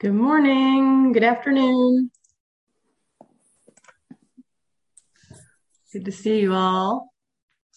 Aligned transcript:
Good 0.00 0.14
morning. 0.14 1.10
Good 1.10 1.24
afternoon. 1.24 2.12
Good 5.92 6.04
to 6.04 6.12
see 6.12 6.38
you 6.38 6.54
all. 6.54 7.12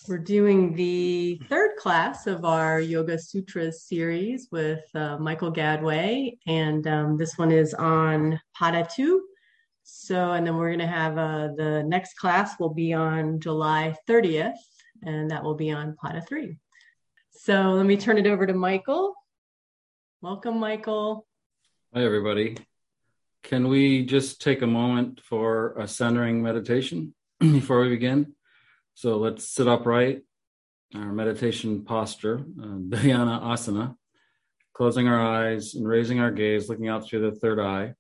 We're 0.07 0.19
doing 0.19 0.75
the 0.75 1.41
third 1.49 1.77
class 1.77 2.27
of 2.27 2.45
our 2.45 2.79
Yoga 2.79 3.17
Sutras 3.17 3.87
series 3.87 4.49
with 4.51 4.83
uh, 4.93 5.17
Michael 5.17 5.51
Gadway, 5.51 6.37
and 6.45 6.85
um, 6.85 7.17
this 7.17 7.39
one 7.39 7.51
is 7.51 7.73
on 7.73 8.39
Pada 8.55 8.87
2. 8.93 9.23
So, 9.81 10.33
and 10.33 10.45
then 10.45 10.57
we're 10.57 10.69
going 10.69 10.77
to 10.77 10.85
have 10.85 11.17
uh, 11.17 11.49
the 11.57 11.81
next 11.87 12.19
class 12.19 12.59
will 12.59 12.75
be 12.75 12.93
on 12.93 13.39
July 13.39 13.95
30th, 14.07 14.59
and 15.01 15.31
that 15.31 15.43
will 15.43 15.55
be 15.55 15.71
on 15.71 15.95
Pada 15.95 16.23
3. 16.27 16.55
So, 17.31 17.71
let 17.71 17.87
me 17.87 17.97
turn 17.97 18.19
it 18.19 18.27
over 18.27 18.45
to 18.45 18.53
Michael. 18.53 19.15
Welcome, 20.21 20.59
Michael. 20.59 21.25
Hi, 21.93 22.05
everybody. 22.05 22.55
Can 23.43 23.67
we 23.67 24.05
just 24.05 24.41
take 24.41 24.61
a 24.61 24.65
moment 24.65 25.19
for 25.25 25.73
a 25.77 25.89
centering 25.89 26.41
meditation 26.41 27.13
before 27.41 27.81
we 27.81 27.89
begin? 27.89 28.33
So 28.93 29.17
let's 29.17 29.49
sit 29.49 29.67
upright, 29.67 30.21
our 30.95 31.11
meditation 31.11 31.83
posture, 31.83 32.45
uh, 32.57 32.63
Dhyana 32.95 33.41
Asana, 33.41 33.97
closing 34.71 35.09
our 35.09 35.19
eyes 35.19 35.75
and 35.75 35.85
raising 35.85 36.21
our 36.21 36.31
gaze, 36.31 36.69
looking 36.69 36.87
out 36.87 37.05
through 37.05 37.29
the 37.29 37.35
third 37.35 37.59
eye, 37.59 37.95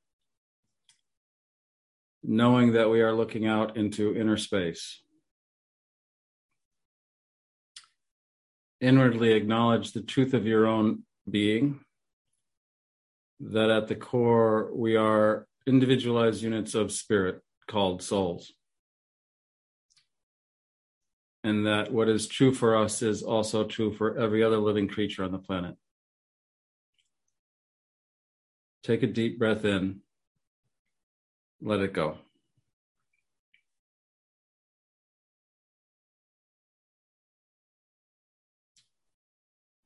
knowing 2.23 2.71
that 2.71 2.89
we 2.89 3.01
are 3.01 3.11
looking 3.11 3.45
out 3.45 3.75
into 3.75 4.15
inner 4.15 4.37
space. 4.37 5.01
Inwardly 8.79 9.33
acknowledge 9.33 9.91
the 9.91 10.01
truth 10.01 10.33
of 10.33 10.47
your 10.47 10.65
own 10.65 11.03
being, 11.29 11.81
that 13.41 13.69
at 13.69 13.87
the 13.87 13.95
core 13.95 14.69
we 14.73 14.95
are 14.95 15.47
individualized 15.67 16.41
units 16.41 16.75
of 16.75 16.91
spirit 16.91 17.41
called 17.67 18.01
souls 18.01 18.53
and 21.43 21.65
that 21.65 21.91
what 21.91 22.07
is 22.07 22.27
true 22.27 22.53
for 22.53 22.75
us 22.75 23.01
is 23.01 23.23
also 23.23 23.63
true 23.63 23.91
for 23.91 24.17
every 24.17 24.43
other 24.43 24.57
living 24.57 24.87
creature 24.87 25.23
on 25.23 25.31
the 25.31 25.39
planet. 25.39 25.75
Take 28.83 29.03
a 29.03 29.07
deep 29.07 29.39
breath 29.39 29.65
in, 29.65 30.01
let 31.61 31.81
it 31.81 31.93
go. 31.93 32.17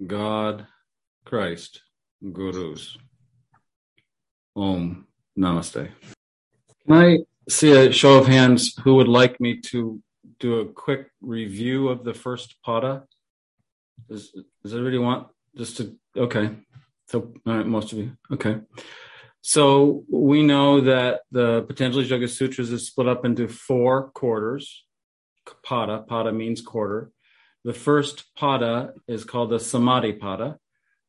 God, 0.06 0.68
Christ, 1.26 1.82
Gurus. 2.22 2.98
Om 4.56 5.08
Namaste. 5.38 5.92
Can 6.86 6.96
I 6.96 7.20
see 7.50 7.72
a 7.72 7.92
show 7.92 8.18
of 8.18 8.28
hands 8.28 8.76
who 8.84 8.96
would 8.96 9.08
like 9.08 9.40
me 9.40 9.60
to 9.62 10.02
do 10.40 10.60
a 10.60 10.66
quick 10.66 11.10
review 11.22 11.90
of 11.90 12.04
the 12.04 12.14
first 12.14 12.56
pada? 12.66 13.04
Does, 14.10 14.32
does 14.64 14.74
everybody 14.74 14.98
want 14.98 15.28
just 15.56 15.78
to? 15.78 15.96
Okay. 16.16 16.52
So, 17.08 17.34
all 17.46 17.58
right, 17.58 17.66
most 17.66 17.92
of 17.92 18.00
you. 18.00 18.18
Okay. 18.32 18.60
So 19.42 20.04
we 20.10 20.42
know 20.42 20.82
that 20.82 21.22
the 21.32 21.62
Patanjali 21.64 22.06
Yoga 22.06 22.28
Sutras 22.28 22.72
is 22.72 22.88
split 22.88 23.08
up 23.08 23.26
into 23.26 23.48
four 23.48 24.10
quarters. 24.10 24.84
Pada, 25.64 26.08
pada 26.08 26.36
means 26.36 26.62
quarter. 26.62 27.12
The 27.64 27.74
first 27.74 28.26
pada 28.36 28.94
is 29.08 29.24
called 29.24 29.52
the 29.52 29.60
Samadhi 29.60 30.14
pada. 30.14 30.58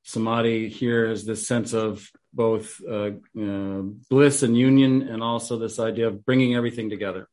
Samadhi 0.06 0.68
here 0.68 1.10
is 1.10 1.24
this 1.24 1.48
sense 1.48 1.72
of 1.72 2.08
both 2.32 2.80
uh, 2.88 3.10
uh, 3.36 3.82
bliss 4.08 4.44
and 4.44 4.56
union, 4.56 5.02
and 5.02 5.20
also 5.20 5.58
this 5.58 5.80
idea 5.80 6.06
of 6.06 6.24
bringing 6.24 6.54
everything 6.54 6.88
together. 6.88 7.28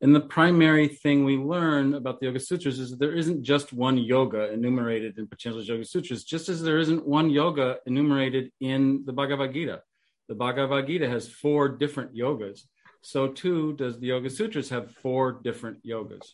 And 0.00 0.12
the 0.12 0.20
primary 0.20 0.88
thing 0.88 1.24
we 1.24 1.36
learn 1.36 1.94
about 1.94 2.18
the 2.18 2.26
Yoga 2.26 2.40
Sutras 2.40 2.80
is 2.80 2.90
that 2.90 2.98
there 2.98 3.14
isn't 3.14 3.44
just 3.44 3.72
one 3.72 3.98
yoga 3.98 4.52
enumerated 4.52 5.16
in 5.18 5.28
Patanjali's 5.28 5.68
Yoga 5.68 5.84
Sutras, 5.84 6.24
just 6.24 6.48
as 6.48 6.60
there 6.60 6.78
isn't 6.78 7.06
one 7.06 7.30
yoga 7.30 7.78
enumerated 7.86 8.50
in 8.58 9.04
the 9.06 9.12
Bhagavad 9.12 9.54
Gita. 9.54 9.82
The 10.28 10.34
Bhagavad 10.34 10.88
Gita 10.88 11.08
has 11.08 11.28
four 11.28 11.68
different 11.68 12.16
yogas. 12.16 12.62
So 13.02 13.28
too 13.28 13.74
does 13.74 14.00
the 14.00 14.08
Yoga 14.08 14.30
Sutras 14.30 14.70
have 14.70 14.90
four 14.96 15.38
different 15.44 15.86
yogas. 15.86 16.26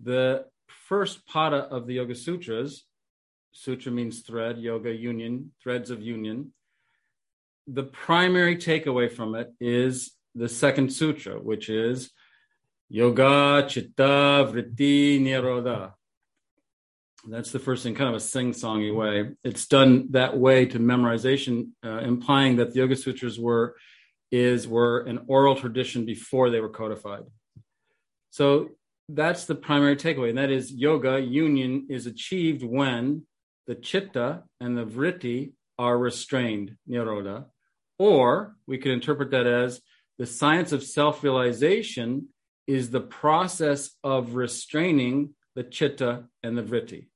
The 0.00 0.44
first 0.68 1.26
pada 1.26 1.60
of 1.62 1.86
the 1.86 1.94
Yoga 1.94 2.14
Sutras, 2.14 2.84
sutra 3.52 3.92
means 3.92 4.20
thread, 4.20 4.58
yoga 4.58 4.92
union, 4.92 5.52
threads 5.62 5.90
of 5.90 6.02
union. 6.02 6.52
The 7.66 7.84
primary 7.84 8.56
takeaway 8.56 9.10
from 9.10 9.34
it 9.34 9.52
is 9.60 10.12
the 10.34 10.48
second 10.48 10.92
sutra, 10.92 11.38
which 11.38 11.68
is 11.68 12.10
Yoga 12.88 13.66
Chitta 13.68 14.50
Vritti 14.50 15.20
Nirodha. 15.20 15.92
That's 17.28 17.52
the 17.52 17.58
first 17.58 17.82
thing, 17.82 17.94
kind 17.94 18.08
of 18.08 18.16
a 18.16 18.20
sing-songy 18.20 18.94
way. 18.94 19.32
It's 19.44 19.66
done 19.66 20.08
that 20.12 20.36
way 20.36 20.66
to 20.66 20.78
memorization, 20.78 21.70
uh, 21.84 21.98
implying 21.98 22.56
that 22.56 22.72
the 22.72 22.80
Yoga 22.80 22.96
Sutras 22.96 23.38
were 23.38 23.76
is 24.32 24.66
were 24.66 25.00
an 25.00 25.20
oral 25.26 25.56
tradition 25.56 26.06
before 26.06 26.50
they 26.50 26.60
were 26.60 26.68
codified. 26.68 27.24
So 28.30 28.70
that's 29.08 29.44
the 29.44 29.56
primary 29.56 29.96
takeaway, 29.96 30.30
and 30.30 30.38
that 30.38 30.50
is 30.50 30.72
yoga 30.72 31.20
union 31.20 31.86
is 31.90 32.06
achieved 32.06 32.62
when 32.62 33.26
the 33.70 33.76
chitta 33.76 34.42
and 34.60 34.76
the 34.76 34.84
vritti 34.84 35.52
are 35.78 35.96
restrained, 35.96 36.76
nirodha, 36.88 37.44
or 38.00 38.56
we 38.66 38.78
could 38.78 38.90
interpret 38.90 39.30
that 39.30 39.46
as 39.46 39.80
the 40.18 40.26
science 40.26 40.72
of 40.72 40.82
self-realization 40.82 42.26
is 42.66 42.90
the 42.90 43.00
process 43.00 43.92
of 44.02 44.34
restraining 44.34 45.36
the 45.54 45.62
chitta 45.62 46.24
and 46.42 46.58
the 46.58 46.64
vritti. 46.64 47.06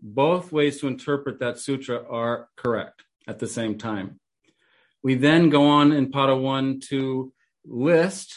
Both 0.00 0.50
ways 0.50 0.80
to 0.80 0.86
interpret 0.86 1.40
that 1.40 1.58
sutra 1.58 2.02
are 2.08 2.48
correct 2.56 3.04
at 3.28 3.38
the 3.38 3.46
same 3.46 3.76
time. 3.76 4.18
We 5.02 5.14
then 5.14 5.50
go 5.50 5.66
on 5.66 5.92
in 5.92 6.10
Pada 6.10 6.40
1 6.40 6.80
to 6.88 7.34
list 7.66 8.34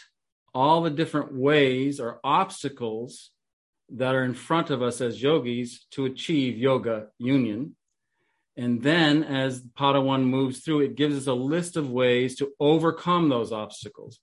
all 0.53 0.81
the 0.81 0.89
different 0.89 1.33
ways 1.33 2.01
or 2.01 2.19
obstacles 2.21 3.31
that 3.91 4.15
are 4.15 4.23
in 4.23 4.33
front 4.33 4.69
of 4.69 4.81
us 4.81 5.01
as 5.01 5.21
yogis 5.21 5.85
to 5.91 6.05
achieve 6.05 6.57
yoga 6.57 7.07
union. 7.17 7.75
And 8.57 8.81
then 8.81 9.23
as 9.23 9.61
Pada 9.61 10.03
1 10.03 10.25
moves 10.25 10.59
through, 10.59 10.81
it 10.81 10.95
gives 10.95 11.17
us 11.17 11.27
a 11.27 11.33
list 11.33 11.77
of 11.77 11.89
ways 11.89 12.35
to 12.37 12.51
overcome 12.59 13.29
those 13.29 13.51
obstacles 13.51 14.19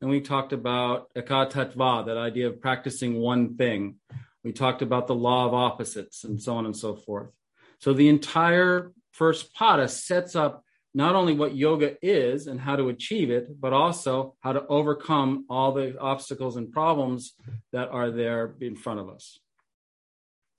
and 0.00 0.08
we 0.08 0.20
talked 0.20 0.52
about 0.52 1.12
ekatatva, 1.14 2.06
that 2.06 2.16
idea 2.16 2.48
of 2.48 2.60
practicing 2.60 3.16
one 3.16 3.56
thing. 3.56 3.96
We 4.42 4.52
talked 4.52 4.80
about 4.80 5.06
the 5.06 5.14
law 5.14 5.46
of 5.46 5.52
opposites 5.52 6.24
and 6.24 6.40
so 6.40 6.56
on 6.56 6.64
and 6.64 6.76
so 6.76 6.96
forth. 6.96 7.30
So 7.78 7.92
the 7.92 8.08
entire 8.08 8.92
first 9.12 9.54
pada 9.54 9.88
sets 9.90 10.34
up 10.34 10.64
not 10.92 11.14
only 11.14 11.34
what 11.34 11.54
yoga 11.54 11.96
is 12.02 12.46
and 12.46 12.60
how 12.60 12.76
to 12.76 12.88
achieve 12.88 13.30
it, 13.30 13.60
but 13.60 13.72
also 13.72 14.34
how 14.40 14.52
to 14.52 14.66
overcome 14.66 15.44
all 15.48 15.72
the 15.72 15.98
obstacles 16.00 16.56
and 16.56 16.72
problems 16.72 17.34
that 17.72 17.88
are 17.90 18.10
there 18.10 18.54
in 18.60 18.74
front 18.74 19.00
of 19.00 19.08
us. 19.08 19.38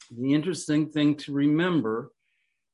The 0.09 0.33
interesting 0.33 0.89
thing 0.89 1.15
to 1.17 1.33
remember 1.33 2.11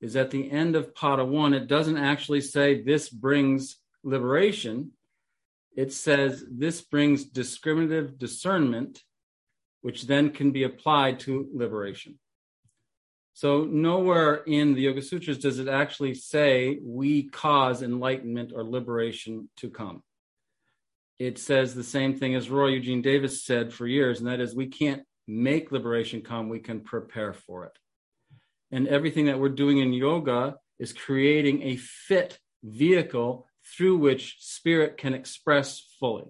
is 0.02 0.16
at 0.16 0.30
the 0.30 0.52
end 0.52 0.76
of 0.76 0.94
pada 0.94 1.28
one, 1.28 1.54
it 1.54 1.68
doesn't 1.68 1.98
actually 1.98 2.42
say 2.42 2.82
this 2.82 3.10
brings 3.10 3.78
liberation 4.04 4.92
it 5.78 5.94
says 5.94 6.44
this 6.50 6.82
brings 6.82 7.24
discriminative 7.24 8.18
discernment, 8.18 9.04
which 9.82 10.08
then 10.08 10.32
can 10.32 10.52
be 10.52 10.64
applied 10.64 11.20
to 11.22 11.48
liberation. 11.54 12.18
So, 13.38 13.66
nowhere 13.66 14.38
in 14.48 14.74
the 14.74 14.82
Yoga 14.82 15.04
Sutras 15.04 15.38
does 15.38 15.60
it 15.60 15.68
actually 15.68 16.16
say 16.16 16.80
we 16.82 17.30
cause 17.30 17.84
enlightenment 17.84 18.52
or 18.52 18.64
liberation 18.64 19.48
to 19.58 19.70
come. 19.70 20.02
It 21.20 21.38
says 21.38 21.76
the 21.76 21.84
same 21.84 22.18
thing 22.18 22.34
as 22.34 22.50
Roy 22.50 22.70
Eugene 22.70 23.04
Davis 23.04 23.46
said 23.46 23.72
for 23.72 23.86
years, 23.86 24.18
and 24.18 24.28
that 24.28 24.40
is 24.40 24.56
we 24.56 24.66
can't 24.66 25.04
make 25.28 25.72
liberation 25.72 26.22
come, 26.22 26.50
we 26.50 26.58
can 26.58 26.80
prepare 26.80 27.32
for 27.32 27.66
it. 27.66 27.74
And 28.72 28.88
everything 28.88 29.28
that 29.28 29.40
we're 29.40 29.50
doing 29.50 29.78
in 29.78 29.94
yoga 29.94 30.56
is 30.80 30.92
creating 30.92 31.62
a 31.62 31.76
fit 31.76 32.40
vehicle 32.64 33.46
through 33.64 33.98
which 33.98 34.38
spirit 34.40 34.98
can 34.98 35.14
express 35.14 35.86
fully. 36.00 36.26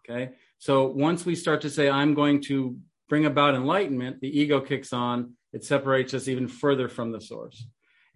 Okay. 0.00 0.32
So 0.58 0.88
once 0.88 1.24
we 1.24 1.36
start 1.36 1.60
to 1.60 1.70
say, 1.70 1.88
I'm 1.88 2.14
going 2.14 2.42
to 2.46 2.76
bring 3.08 3.24
about 3.24 3.54
enlightenment, 3.54 4.20
the 4.20 4.36
ego 4.36 4.60
kicks 4.60 4.92
on, 4.92 5.34
it 5.54 5.64
separates 5.64 6.12
us 6.14 6.26
even 6.26 6.48
further 6.48 6.88
from 6.88 7.12
the 7.12 7.20
source. 7.20 7.64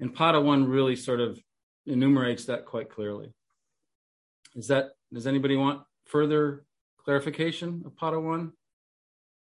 And 0.00 0.14
Pada 0.14 0.42
1 0.42 0.68
really 0.68 0.96
sort 0.96 1.20
of 1.20 1.40
enumerates 1.86 2.46
that 2.46 2.66
quite 2.66 2.90
clearly. 2.90 3.32
Is 4.56 4.66
that, 4.68 4.90
does 5.14 5.28
anybody 5.28 5.56
want 5.56 5.82
further 6.06 6.64
clarification 7.04 7.84
of 7.86 7.92
Pada 7.94 8.20
1? 8.20 8.52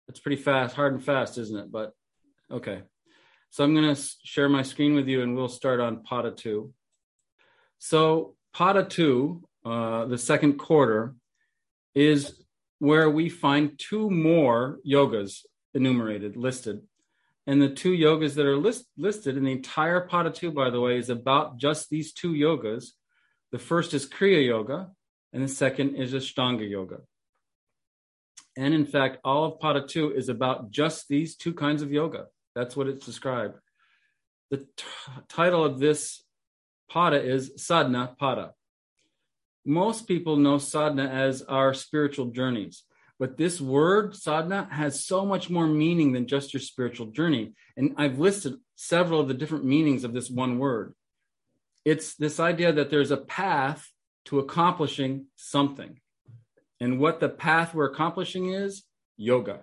It's 0.09 0.21
pretty 0.21 0.41
fast, 0.41 0.77
hard 0.77 0.93
and 0.93 1.03
fast, 1.03 1.39
isn't 1.39 1.59
it? 1.59 1.73
But 1.73 1.93
okay. 2.51 2.83
So 3.49 3.65
I'm 3.65 3.75
going 3.75 3.95
to 3.95 4.03
share 4.25 4.51
my 4.51 4.63
screen 4.63 4.95
with 4.95 5.09
you 5.09 5.23
and 5.23 5.35
we'll 5.35 5.49
start 5.49 5.81
on 5.81 6.05
Pada 6.05 6.37
2. 6.37 6.71
So 7.79 8.37
Pada 8.55 8.87
2, 8.87 9.43
uh, 9.65 10.05
the 10.05 10.19
second 10.19 10.59
quarter, 10.59 11.15
is 11.95 12.43
where 12.79 13.09
we 13.09 13.31
find 13.31 13.79
two 13.79 14.11
more 14.11 14.81
yogas 14.87 15.47
enumerated, 15.73 16.37
listed. 16.37 16.83
And 17.47 17.63
the 17.63 17.69
two 17.69 17.93
yogas 17.93 18.35
that 18.35 18.47
are 18.47 18.57
list, 18.57 18.87
listed 18.97 19.37
in 19.37 19.45
the 19.45 19.53
entire 19.53 20.09
Pada 20.09 20.35
2, 20.35 20.51
by 20.51 20.71
the 20.71 20.81
way, 20.81 20.99
is 20.99 21.11
about 21.11 21.59
just 21.59 21.89
these 21.89 22.13
two 22.13 22.33
yogas. 22.33 22.89
The 23.53 23.59
first 23.59 23.95
is 23.95 24.09
Kriya 24.09 24.45
Yoga, 24.45 24.91
and 25.33 25.43
the 25.45 25.49
second 25.49 25.95
is 25.95 26.13
Ashtanga 26.13 26.69
Yoga. 26.69 26.99
And 28.57 28.75
in 28.75 28.85
fact, 28.85 29.19
all 29.23 29.45
of 29.45 29.61
Pada 29.61 29.87
2 29.87 30.13
is 30.13 30.29
about 30.29 30.71
just 30.71 31.09
these 31.09 31.37
two 31.37 31.53
kinds 31.53 31.83
of 31.83 31.93
yoga. 31.93 32.27
That's 32.55 32.75
what 32.75 32.89
it's 32.89 33.05
described. 33.05 33.59
The 34.51 34.59
t- 34.59 34.85
title 35.29 35.65
of 35.65 35.79
this 35.79 36.25
Pada 36.91 37.23
is 37.23 37.53
Sadhana 37.57 38.17
Pada. 38.21 38.51
Most 39.65 40.07
people 40.07 40.37
know 40.37 40.59
sadhana 40.59 41.09
as 41.09 41.43
our 41.43 41.75
spiritual 41.75 42.27
journeys, 42.27 42.85
but 43.19 43.37
this 43.37 43.61
word 43.61 44.15
sadhana 44.15 44.69
has 44.71 45.05
so 45.05 45.25
much 45.25 45.49
more 45.49 45.67
meaning 45.67 46.13
than 46.13 46.27
just 46.27 46.53
your 46.53 46.61
spiritual 46.61 47.07
journey. 47.07 47.55
And 47.77 47.95
I've 47.97 48.19
listed 48.19 48.57
several 48.75 49.21
of 49.21 49.29
the 49.29 49.35
different 49.35 49.65
meanings 49.65 50.05
of 50.05 50.13
this 50.13 50.31
one 50.31 50.59
word. 50.59 50.95
It's 51.85 52.15
this 52.15 52.41
idea 52.41 52.73
that 52.73 52.91
there's 52.91 53.11
a 53.11 53.17
path 53.17 53.91
to 54.27 54.39
accomplishing 54.39 55.27
something. 55.37 56.01
And 56.81 57.01
what 57.01 57.21
the 57.21 57.29
path 57.29 57.75
we're 57.75 57.91
accomplishing 57.91 58.53
is 58.53 58.83
yoga, 59.17 59.61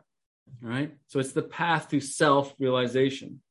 right? 0.61 0.95
So 1.07 1.19
it's 1.19 1.33
the 1.33 1.43
path 1.43 1.89
to 1.89 1.99
self 1.99 2.53
realization. 2.57 3.41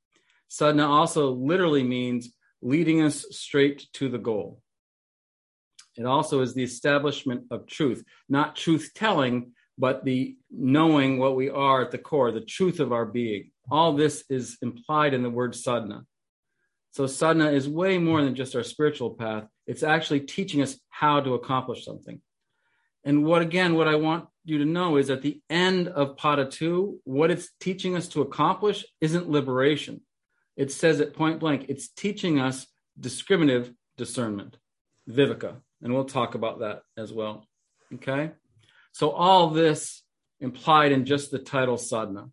Sadhana 0.49 0.89
also 0.89 1.31
literally 1.31 1.85
means 1.85 2.35
leading 2.61 3.03
us 3.03 3.25
straight 3.31 3.87
to 3.95 4.09
the 4.09 4.19
goal. 4.19 4.61
It 5.97 6.07
also 6.07 6.41
is 6.41 6.55
the 6.55 6.63
establishment 6.63 7.45
of 7.51 7.67
truth, 7.67 8.03
not 8.29 8.57
truth 8.57 8.93
telling, 8.95 9.53
but 9.79 10.05
the 10.05 10.37
knowing 10.51 11.19
what 11.19 11.37
we 11.37 11.49
are 11.51 11.83
at 11.83 11.91
the 11.91 11.99
core, 11.99 12.31
the 12.31 12.41
truth 12.41 12.81
of 12.81 12.93
our 12.93 13.07
being. 13.07 13.51
All 13.71 13.95
this 13.95 14.25
is 14.29 14.59
implied 14.63 15.15
in 15.15 15.23
the 15.23 15.31
word 15.31 15.55
sadhana. 15.55 16.05
So 16.93 17.07
sadhana 17.07 17.53
is 17.53 17.69
way 17.69 17.99
more 17.99 18.23
than 18.23 18.35
just 18.35 18.55
our 18.55 18.63
spiritual 18.63 19.11
path. 19.11 19.45
It's 19.67 19.83
actually 19.83 20.21
teaching 20.21 20.61
us 20.63 20.79
how 20.91 21.21
to 21.21 21.35
accomplish 21.35 21.85
something. 21.85 22.21
And 23.05 23.25
what 23.25 23.43
again, 23.43 23.75
what 23.75 23.89
I 23.89 23.97
want 23.97 24.27
you 24.45 24.59
to 24.59 24.65
know 24.65 24.97
is 24.97 25.11
at 25.11 25.23
the 25.23 25.41
end 25.49 25.89
of 25.89 26.17
Pada 26.17 26.51
2, 26.51 27.01
what 27.05 27.31
it's 27.31 27.51
teaching 27.61 27.97
us 27.97 28.09
to 28.09 28.23
accomplish 28.23 28.85
isn't 29.01 29.31
liberation. 29.31 30.03
It 30.57 30.71
says 30.71 31.01
it 31.01 31.15
point 31.15 31.41
blank, 31.41 31.67
it's 31.69 31.89
teaching 31.89 32.39
us 32.39 32.67
discriminative 32.99 33.73
discernment, 33.97 34.59
viveka. 35.09 35.57
And 35.81 35.95
we'll 35.95 36.05
talk 36.05 36.35
about 36.35 36.61
that 36.61 36.83
as 36.97 37.13
well. 37.13 37.47
Okay? 37.95 38.33
So 38.93 39.11
all 39.11 39.49
this 39.49 40.03
implied 40.41 40.93
in 40.93 41.07
just 41.07 41.31
the 41.31 41.39
title 41.39 41.79
sadhana. 41.79 42.29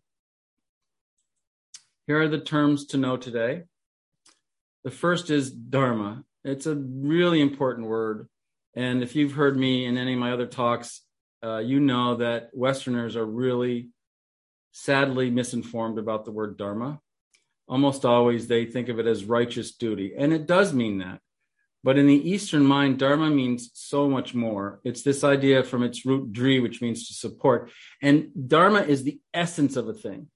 Here 2.06 2.20
are 2.20 2.28
the 2.28 2.40
terms 2.40 2.86
to 2.86 2.96
know 2.96 3.16
today. 3.16 3.62
The 4.84 4.90
first 4.90 5.30
is 5.30 5.50
dharma. 5.50 6.24
It's 6.44 6.66
a 6.66 6.74
really 6.74 7.40
important 7.40 7.86
word. 7.86 8.28
And 8.74 9.02
if 9.02 9.14
you've 9.14 9.32
heard 9.32 9.56
me 9.56 9.84
in 9.84 9.96
any 9.96 10.14
of 10.14 10.18
my 10.18 10.32
other 10.32 10.46
talks, 10.46 11.02
uh, 11.42 11.58
you 11.58 11.80
know 11.80 12.16
that 12.16 12.50
Westerners 12.52 13.16
are 13.16 13.26
really 13.26 13.90
sadly 14.72 15.30
misinformed 15.30 15.98
about 15.98 16.24
the 16.24 16.32
word 16.32 16.56
dharma. 16.56 17.00
Almost 17.68 18.04
always 18.04 18.46
they 18.46 18.66
think 18.66 18.88
of 18.88 18.98
it 18.98 19.06
as 19.06 19.24
righteous 19.24 19.72
duty, 19.72 20.14
and 20.16 20.32
it 20.32 20.46
does 20.46 20.72
mean 20.72 20.98
that. 20.98 21.20
But 21.82 21.96
in 21.96 22.06
the 22.06 22.30
Eastern 22.30 22.66
mind, 22.66 22.98
dharma 22.98 23.30
means 23.30 23.70
so 23.72 24.08
much 24.08 24.34
more. 24.34 24.80
It's 24.84 25.02
this 25.02 25.24
idea 25.24 25.62
from 25.62 25.82
its 25.82 26.04
root 26.04 26.32
dri, 26.32 26.60
which 26.60 26.82
means 26.82 27.08
to 27.08 27.14
support. 27.14 27.70
And 28.02 28.30
dharma 28.48 28.82
is 28.82 29.02
the 29.02 29.18
essence 29.32 29.76
of 29.76 29.88
a 29.88 29.94
thing. 29.94 30.28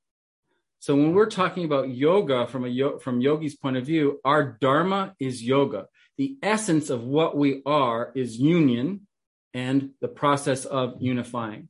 So 0.80 0.94
when 0.94 1.14
we're 1.14 1.30
talking 1.30 1.64
about 1.64 1.94
yoga 1.94 2.46
from 2.46 2.66
a 2.66 2.98
from 2.98 3.20
yogi's 3.20 3.56
point 3.56 3.76
of 3.76 3.86
view, 3.86 4.20
our 4.24 4.58
dharma 4.60 5.14
is 5.18 5.42
yoga. 5.42 5.86
The 6.16 6.36
essence 6.42 6.90
of 6.90 7.02
what 7.04 7.36
we 7.36 7.62
are 7.66 8.12
is 8.14 8.38
union 8.38 9.06
and 9.52 9.90
the 10.00 10.08
process 10.08 10.64
of 10.64 10.96
unifying. 11.00 11.68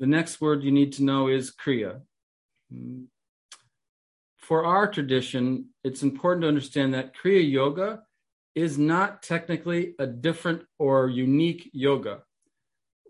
The 0.00 0.06
next 0.06 0.40
word 0.40 0.62
you 0.62 0.72
need 0.72 0.94
to 0.94 1.04
know 1.04 1.28
is 1.28 1.54
kriya. 1.54 2.00
Hmm. 2.72 3.04
For 4.38 4.64
our 4.64 4.90
tradition, 4.90 5.66
it's 5.84 6.02
important 6.02 6.42
to 6.42 6.48
understand 6.48 6.94
that 6.94 7.14
kriya 7.14 7.48
yoga 7.48 8.02
is 8.54 8.78
not 8.78 9.22
technically 9.22 9.94
a 9.98 10.06
different 10.06 10.62
or 10.78 11.08
unique 11.08 11.70
yoga. 11.72 12.22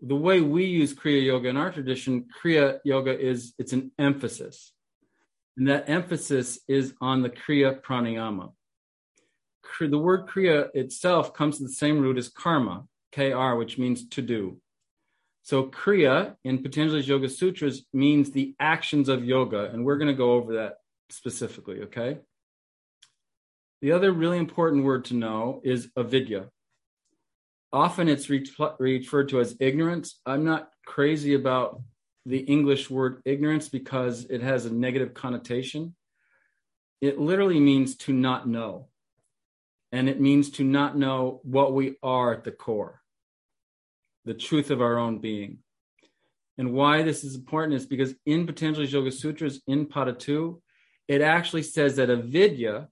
The 0.01 0.17
way 0.17 0.41
we 0.41 0.65
use 0.65 0.95
Kriya 0.95 1.25
Yoga 1.25 1.49
in 1.49 1.57
our 1.57 1.71
tradition, 1.71 2.27
Kriya 2.43 2.81
Yoga 2.85 3.19
is 3.19 3.55
it's 3.59 3.73
an 3.73 3.93
emphasis. 3.99 4.73
And 5.57 5.69
that 5.69 5.89
emphasis 5.89 6.59
is 6.67 6.95
on 7.01 7.23
the 7.23 7.31
Kriya 7.31 7.81
Pranayama. 7.83 8.53
The 9.81 9.99
word 9.99 10.27
Kriya 10.27 10.69
itself 10.75 11.35
comes 11.35 11.59
to 11.59 11.65
the 11.65 11.71
same 11.71 12.01
root 12.01 12.19
as 12.19 12.29
karma, 12.29 12.85
KR, 13.15 13.55
which 13.55 13.79
means 13.79 14.09
to 14.11 14.23
do. 14.23 14.61
So 15.43 15.65
Kriya 15.65 16.37
in 16.45 16.63
Patanjali's 16.63 17.09
Yoga 17.09 17.29
Sutras 17.29 17.85
means 17.93 18.31
the 18.31 18.55
actions 18.61 19.09
of 19.09 19.25
yoga, 19.25 19.71
and 19.73 19.85
we're 19.85 19.99
going 19.99 20.09
to 20.09 20.15
go 20.15 20.33
over 20.33 20.55
that 20.55 20.77
specifically, 21.11 21.83
okay? 21.83 22.19
The 23.83 23.91
other 23.91 24.13
really 24.13 24.39
important 24.39 24.85
word 24.85 25.07
to 25.07 25.15
know 25.15 25.61
is 25.65 25.91
avidya. 25.97 26.49
Often 27.73 28.09
it's 28.09 28.31
re- 28.31 28.47
referred 28.79 29.31
to 29.31 29.41
as 29.41 29.57
ignorance. 29.59 30.21
I'm 30.25 30.45
not 30.45 30.71
crazy 30.87 31.35
about 31.35 31.83
the 32.25 32.39
English 32.39 32.91
word 32.91 33.23
ignorance 33.25 33.69
because 33.69 34.25
it 34.27 34.41
has 34.41 34.67
a 34.67 34.73
negative 34.73 35.15
connotation. 35.15 35.97
It 37.01 37.19
literally 37.19 37.59
means 37.59 37.97
to 37.97 38.13
not 38.13 38.47
know. 38.47 38.87
And 39.91 40.09
it 40.09 40.21
means 40.21 40.51
to 40.53 40.65
not 40.65 40.97
know 40.97 41.41
what 41.43 41.75
we 41.75 41.97
are 42.05 42.33
at 42.33 42.45
the 42.45 42.53
core, 42.53 43.03
the 44.25 44.33
truth 44.33 44.71
of 44.71 44.81
our 44.81 44.97
own 44.97 45.19
being. 45.19 45.59
And 46.57 46.73
why 46.73 47.03
this 47.03 47.25
is 47.25 47.35
important 47.35 47.75
is 47.75 47.87
because 47.87 48.15
in 48.27 48.47
Patanjali's 48.47 48.93
Yoga 48.93 49.11
Sutras, 49.11 49.61
in 49.67 49.87
Pada 49.87 50.17
2, 50.17 50.63
it 51.09 51.21
actually 51.21 51.65
says 51.65 51.97
that 51.97 52.11
avidya 52.11 52.89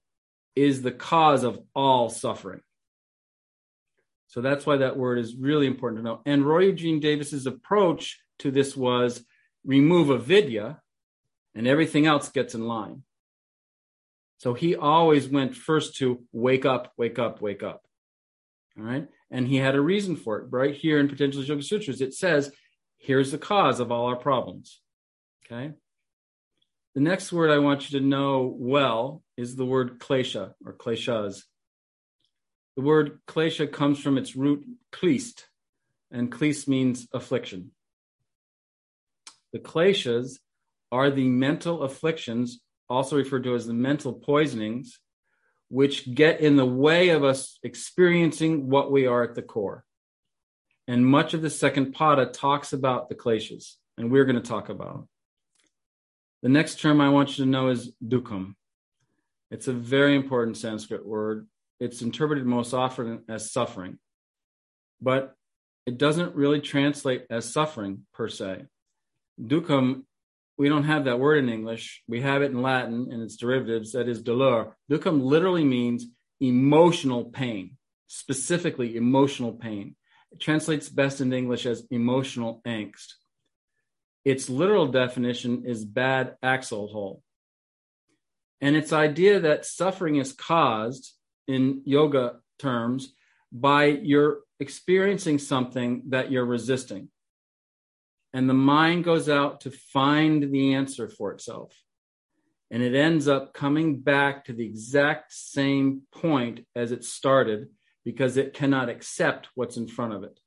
is 0.55 0.81
the 0.81 0.91
cause 0.91 1.43
of 1.43 1.59
all 1.75 2.09
suffering. 2.09 2.61
So 4.27 4.41
that's 4.41 4.65
why 4.65 4.77
that 4.77 4.97
word 4.97 5.19
is 5.19 5.35
really 5.35 5.67
important 5.67 5.99
to 5.99 6.03
know. 6.03 6.21
And 6.25 6.45
Roy 6.45 6.65
Eugene 6.65 6.99
Davis's 6.99 7.45
approach 7.45 8.19
to 8.39 8.51
this 8.51 8.75
was 8.75 9.25
remove 9.65 10.09
avidya 10.09 10.79
and 11.53 11.67
everything 11.67 12.05
else 12.05 12.29
gets 12.29 12.55
in 12.55 12.65
line. 12.65 13.03
So 14.37 14.53
he 14.53 14.75
always 14.75 15.27
went 15.27 15.55
first 15.55 15.97
to 15.97 16.23
wake 16.31 16.65
up, 16.65 16.93
wake 16.97 17.19
up, 17.19 17.41
wake 17.41 17.61
up. 17.61 17.85
All 18.77 18.85
right. 18.85 19.07
And 19.29 19.47
he 19.47 19.57
had 19.57 19.75
a 19.75 19.81
reason 19.81 20.15
for 20.15 20.39
it. 20.39 20.47
Right 20.49 20.73
here 20.73 20.99
in 20.99 21.09
Patanjali 21.09 21.45
Yoga 21.45 21.61
Sutras, 21.61 22.01
it 22.01 22.13
says, 22.13 22.51
here's 22.97 23.31
the 23.31 23.37
cause 23.37 23.79
of 23.79 23.91
all 23.91 24.07
our 24.07 24.15
problems. 24.15 24.79
Okay. 25.45 25.73
The 26.93 27.01
next 27.01 27.31
word 27.31 27.51
I 27.51 27.59
want 27.59 27.89
you 27.89 27.99
to 27.99 28.05
know 28.05 28.53
well 28.57 29.23
is 29.37 29.55
the 29.55 29.65
word 29.65 29.99
klesha 29.99 30.53
or 30.65 30.73
kleshas. 30.73 31.43
The 32.75 32.81
word 32.81 33.19
klesha 33.27 33.71
comes 33.71 33.99
from 33.99 34.17
its 34.17 34.35
root 34.35 34.65
klist, 34.91 35.43
and 36.11 36.29
klist 36.29 36.67
means 36.67 37.07
affliction. 37.13 37.71
The 39.53 39.59
kleshas 39.59 40.39
are 40.91 41.09
the 41.09 41.27
mental 41.27 41.83
afflictions, 41.83 42.59
also 42.89 43.15
referred 43.15 43.45
to 43.45 43.55
as 43.55 43.67
the 43.67 43.73
mental 43.73 44.11
poisonings, 44.11 44.99
which 45.69 46.13
get 46.13 46.41
in 46.41 46.57
the 46.57 46.65
way 46.65 47.09
of 47.09 47.23
us 47.23 47.57
experiencing 47.63 48.69
what 48.69 48.91
we 48.91 49.07
are 49.07 49.23
at 49.23 49.35
the 49.35 49.41
core. 49.41 49.85
And 50.89 51.05
much 51.05 51.33
of 51.33 51.41
the 51.41 51.49
second 51.49 51.95
pada 51.95 52.33
talks 52.33 52.73
about 52.73 53.07
the 53.07 53.15
kleshas, 53.15 53.75
and 53.97 54.11
we're 54.11 54.25
going 54.25 54.35
to 54.35 54.41
talk 54.41 54.67
about 54.67 54.93
them. 54.93 55.07
The 56.41 56.49
next 56.49 56.79
term 56.79 57.01
I 57.01 57.09
want 57.09 57.37
you 57.37 57.45
to 57.45 57.49
know 57.49 57.69
is 57.69 57.93
dukkam. 58.03 58.55
It's 59.51 59.67
a 59.67 59.73
very 59.73 60.15
important 60.15 60.57
Sanskrit 60.57 61.05
word. 61.05 61.47
It's 61.79 62.01
interpreted 62.01 62.45
most 62.45 62.73
often 62.73 63.23
as 63.27 63.51
suffering, 63.51 63.99
but 65.01 65.35
it 65.85 65.97
doesn't 65.97 66.35
really 66.35 66.61
translate 66.61 67.25
as 67.29 67.51
suffering 67.51 68.05
per 68.13 68.27
se. 68.27 68.65
Dukkam, 69.39 70.03
we 70.57 70.69
don't 70.69 70.83
have 70.83 71.05
that 71.05 71.19
word 71.19 71.43
in 71.43 71.49
English. 71.49 72.03
We 72.07 72.21
have 72.21 72.41
it 72.41 72.51
in 72.51 72.61
Latin 72.61 73.09
and 73.11 73.21
its 73.21 73.35
derivatives, 73.35 73.93
that 73.93 74.07
is 74.07 74.21
dolor. 74.21 74.77
Dukkam 74.91 75.21
literally 75.23 75.63
means 75.63 76.05
emotional 76.39 77.25
pain, 77.25 77.77
specifically 78.07 78.95
emotional 78.95 79.53
pain. 79.53 79.95
It 80.31 80.39
translates 80.39 80.87
best 80.89 81.19
into 81.21 81.35
English 81.35 81.65
as 81.65 81.85
emotional 81.91 82.61
angst. 82.65 83.13
Its 84.23 84.49
literal 84.49 84.87
definition 84.87 85.63
is 85.65 85.83
bad 85.83 86.35
axle 86.43 86.87
hole. 86.87 87.23
And 88.59 88.75
its 88.75 88.93
idea 88.93 89.39
that 89.39 89.65
suffering 89.65 90.17
is 90.17 90.33
caused 90.33 91.13
in 91.47 91.81
yoga 91.85 92.35
terms 92.59 93.13
by 93.51 93.85
you're 93.85 94.41
experiencing 94.59 95.39
something 95.39 96.03
that 96.09 96.31
you're 96.31 96.45
resisting. 96.45 97.09
And 98.33 98.47
the 98.49 98.53
mind 98.53 99.03
goes 99.03 99.27
out 99.27 99.61
to 99.61 99.71
find 99.71 100.53
the 100.53 100.75
answer 100.75 101.09
for 101.09 101.31
itself. 101.31 101.75
And 102.69 102.81
it 102.81 102.95
ends 102.95 103.27
up 103.27 103.53
coming 103.53 103.99
back 103.99 104.45
to 104.45 104.53
the 104.53 104.65
exact 104.65 105.33
same 105.33 106.03
point 106.13 106.65
as 106.75 106.93
it 106.93 107.03
started 107.03 107.67
because 108.05 108.37
it 108.37 108.53
cannot 108.53 108.87
accept 108.87 109.49
what's 109.55 109.75
in 109.75 109.87
front 109.87 110.13
of 110.13 110.23
it. 110.23 110.39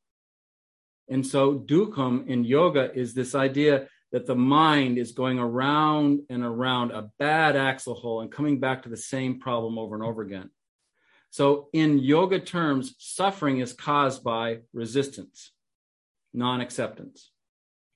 And 1.08 1.26
so, 1.26 1.58
dukkam 1.58 2.26
in 2.28 2.44
yoga 2.44 2.92
is 2.94 3.14
this 3.14 3.34
idea 3.34 3.88
that 4.12 4.26
the 4.26 4.34
mind 4.34 4.96
is 4.96 5.12
going 5.12 5.38
around 5.38 6.20
and 6.30 6.42
around 6.42 6.92
a 6.92 7.10
bad 7.18 7.56
axle 7.56 7.94
hole 7.94 8.20
and 8.20 8.30
coming 8.30 8.60
back 8.60 8.84
to 8.84 8.88
the 8.88 8.96
same 8.96 9.40
problem 9.40 9.78
over 9.78 9.94
and 9.94 10.04
over 10.04 10.22
again. 10.22 10.50
So, 11.30 11.68
in 11.72 11.98
yoga 11.98 12.38
terms, 12.38 12.94
suffering 12.98 13.58
is 13.58 13.72
caused 13.72 14.22
by 14.22 14.60
resistance, 14.72 15.52
non 16.32 16.60
acceptance, 16.60 17.32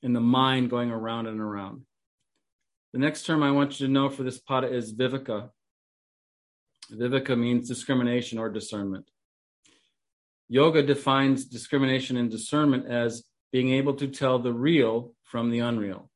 and 0.02 0.14
the 0.14 0.20
mind 0.20 0.70
going 0.70 0.90
around 0.90 1.28
and 1.28 1.40
around. 1.40 1.82
The 2.92 2.98
next 2.98 3.24
term 3.26 3.42
I 3.42 3.52
want 3.52 3.78
you 3.78 3.86
to 3.86 3.92
know 3.92 4.08
for 4.08 4.22
this 4.22 4.40
pada 4.40 4.70
is 4.70 4.94
viveka. 4.94 5.50
Viveka 6.90 7.38
means 7.38 7.68
discrimination 7.68 8.38
or 8.38 8.50
discernment. 8.50 9.08
Yoga 10.48 10.82
defines 10.82 11.44
discrimination 11.44 12.16
and 12.16 12.30
discernment 12.30 12.86
as 12.86 13.24
being 13.52 13.70
able 13.72 13.94
to 13.94 14.08
tell 14.08 14.38
the 14.38 14.52
real 14.52 15.12
from 15.24 15.50
the 15.50 15.58
unreal. 15.60 16.10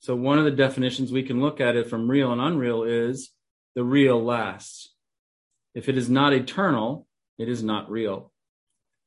So, 0.00 0.14
one 0.14 0.38
of 0.38 0.44
the 0.44 0.50
definitions 0.50 1.12
we 1.12 1.22
can 1.22 1.40
look 1.40 1.60
at 1.60 1.76
it 1.76 1.90
from 1.90 2.10
real 2.10 2.32
and 2.32 2.40
unreal 2.40 2.84
is 2.84 3.30
the 3.74 3.84
real 3.84 4.22
lasts. 4.22 4.94
If 5.74 5.88
it 5.88 5.98
is 5.98 6.08
not 6.08 6.32
eternal, 6.32 7.06
it 7.38 7.48
is 7.48 7.62
not 7.62 7.90
real. 7.90 8.32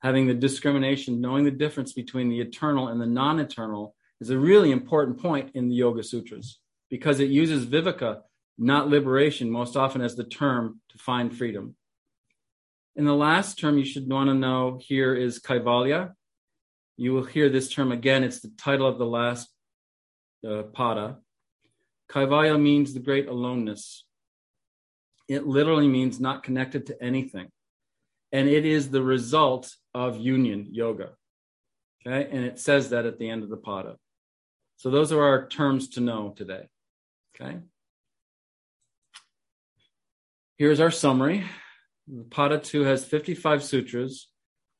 Having 0.02 0.28
the 0.28 0.34
discrimination, 0.34 1.22
knowing 1.22 1.44
the 1.44 1.52
difference 1.52 1.94
between 1.94 2.30
the 2.30 2.42
eternal 2.42 2.88
and 2.88 3.00
the 3.00 3.06
non 3.06 3.40
eternal, 3.40 3.96
is 4.20 4.30
a 4.30 4.38
really 4.38 4.72
important 4.72 5.20
point 5.20 5.52
in 5.56 5.70
the 5.70 5.76
Yoga 5.76 6.04
Sutras 6.04 6.60
because 6.90 7.20
it 7.20 7.30
uses 7.30 7.66
viveka, 7.66 8.22
not 8.58 8.90
liberation, 8.90 9.50
most 9.50 9.76
often 9.76 10.02
as 10.02 10.16
the 10.16 10.24
term 10.24 10.82
to 10.90 10.98
find 10.98 11.36
freedom. 11.36 11.76
And 12.96 13.08
the 13.08 13.14
last 13.14 13.58
term 13.58 13.78
you 13.78 13.86
should 13.86 14.10
want 14.10 14.30
to 14.30 14.34
know 14.34 14.80
here 14.82 15.16
is 15.16 15.40
kaivalya. 15.40 16.12
You 16.98 17.14
will 17.14 17.24
hear 17.24 17.50
this 17.50 17.70
term 17.70 17.92
again. 17.92 18.24
It's 18.24 18.42
the 18.42 18.52
title 18.58 18.88
of 18.88 18.98
the 18.98 19.06
last 19.06 19.50
uh, 20.46 20.64
pada. 20.76 21.18
Kaivalya 22.10 22.62
means 22.62 22.94
the 22.94 23.00
great 23.00 23.28
aloneness. 23.28 24.04
It 25.30 25.48
literally 25.48 25.88
means 25.88 26.20
not 26.20 26.44
connected 26.44 26.88
to 26.88 27.02
anything. 27.02 27.48
And 28.34 28.50
it 28.50 28.66
is 28.66 28.90
the 28.90 29.02
result 29.02 29.74
of 29.94 30.18
union 30.18 30.68
yoga. 30.72 31.12
Okay. 32.06 32.30
And 32.30 32.44
it 32.46 32.60
says 32.60 32.90
that 32.90 33.06
at 33.06 33.18
the 33.18 33.30
end 33.30 33.44
of 33.44 33.50
the 33.50 33.58
pada. 33.58 33.96
So 34.78 34.90
those 34.90 35.12
are 35.12 35.24
our 35.24 35.48
terms 35.48 35.90
to 35.90 36.02
know 36.02 36.34
today. 36.36 36.68
Okay. 37.36 37.60
Here's 40.58 40.80
our 40.80 40.92
summary. 40.92 41.46
Pada 42.12 42.62
2 42.62 42.82
has 42.82 43.06
55 43.06 43.64
sutras, 43.64 44.28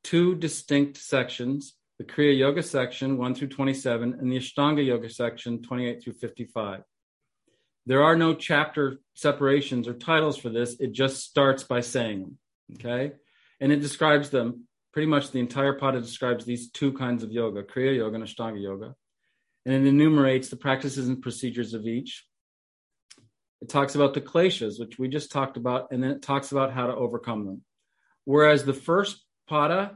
two 0.04 0.34
distinct 0.34 0.98
sections 0.98 1.74
the 1.98 2.12
Kriya 2.12 2.36
Yoga 2.36 2.62
section 2.62 3.16
1 3.16 3.34
through 3.34 3.48
27, 3.48 4.14
and 4.14 4.32
the 4.32 4.38
Ashtanga 4.38 4.84
Yoga 4.84 5.08
section 5.08 5.62
28 5.62 6.02
through 6.02 6.14
55. 6.14 6.82
There 7.86 8.02
are 8.02 8.16
no 8.16 8.34
chapter 8.34 8.98
separations 9.14 9.86
or 9.86 9.94
titles 9.94 10.36
for 10.36 10.48
this. 10.48 10.80
It 10.80 10.92
just 10.92 11.20
starts 11.20 11.62
by 11.64 11.80
saying 11.80 12.22
them. 12.22 12.38
Okay. 12.74 13.12
And 13.60 13.70
it 13.70 13.80
describes 13.80 14.30
them 14.30 14.66
pretty 14.92 15.06
much 15.06 15.30
the 15.30 15.40
entire 15.40 15.78
pada 15.78 16.00
describes 16.00 16.44
these 16.44 16.70
two 16.70 16.92
kinds 16.92 17.22
of 17.22 17.30
yoga, 17.30 17.62
Kriya 17.62 17.96
Yoga 17.96 18.16
and 18.16 18.24
Ashtanga 18.24 18.60
Yoga. 18.60 18.94
And 19.64 19.74
it 19.74 19.88
enumerates 19.88 20.48
the 20.48 20.56
practices 20.56 21.08
and 21.08 21.22
procedures 21.22 21.74
of 21.74 21.86
each. 21.86 22.24
It 23.62 23.68
talks 23.68 23.94
about 23.94 24.12
the 24.12 24.20
kleshas, 24.20 24.80
which 24.80 24.98
we 24.98 25.06
just 25.06 25.30
talked 25.30 25.56
about, 25.56 25.92
and 25.92 26.02
then 26.02 26.10
it 26.10 26.20
talks 26.20 26.50
about 26.50 26.72
how 26.72 26.88
to 26.88 26.96
overcome 26.96 27.46
them. 27.46 27.62
Whereas 28.24 28.64
the 28.64 28.74
first 28.74 29.24
pada 29.48 29.94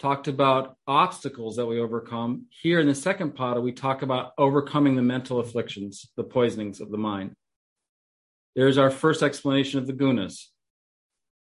talked 0.00 0.26
about 0.26 0.76
obstacles 0.88 1.54
that 1.56 1.66
we 1.66 1.78
overcome. 1.78 2.46
Here 2.50 2.80
in 2.80 2.88
the 2.88 2.94
second 2.94 3.36
pada, 3.36 3.62
we 3.62 3.70
talk 3.70 4.02
about 4.02 4.32
overcoming 4.36 4.96
the 4.96 5.02
mental 5.02 5.38
afflictions, 5.38 6.10
the 6.16 6.24
poisonings 6.24 6.80
of 6.80 6.90
the 6.90 6.98
mind. 6.98 7.36
There's 8.56 8.78
our 8.78 8.90
first 8.90 9.22
explanation 9.22 9.78
of 9.78 9.86
the 9.86 9.92
gunas. 9.92 10.46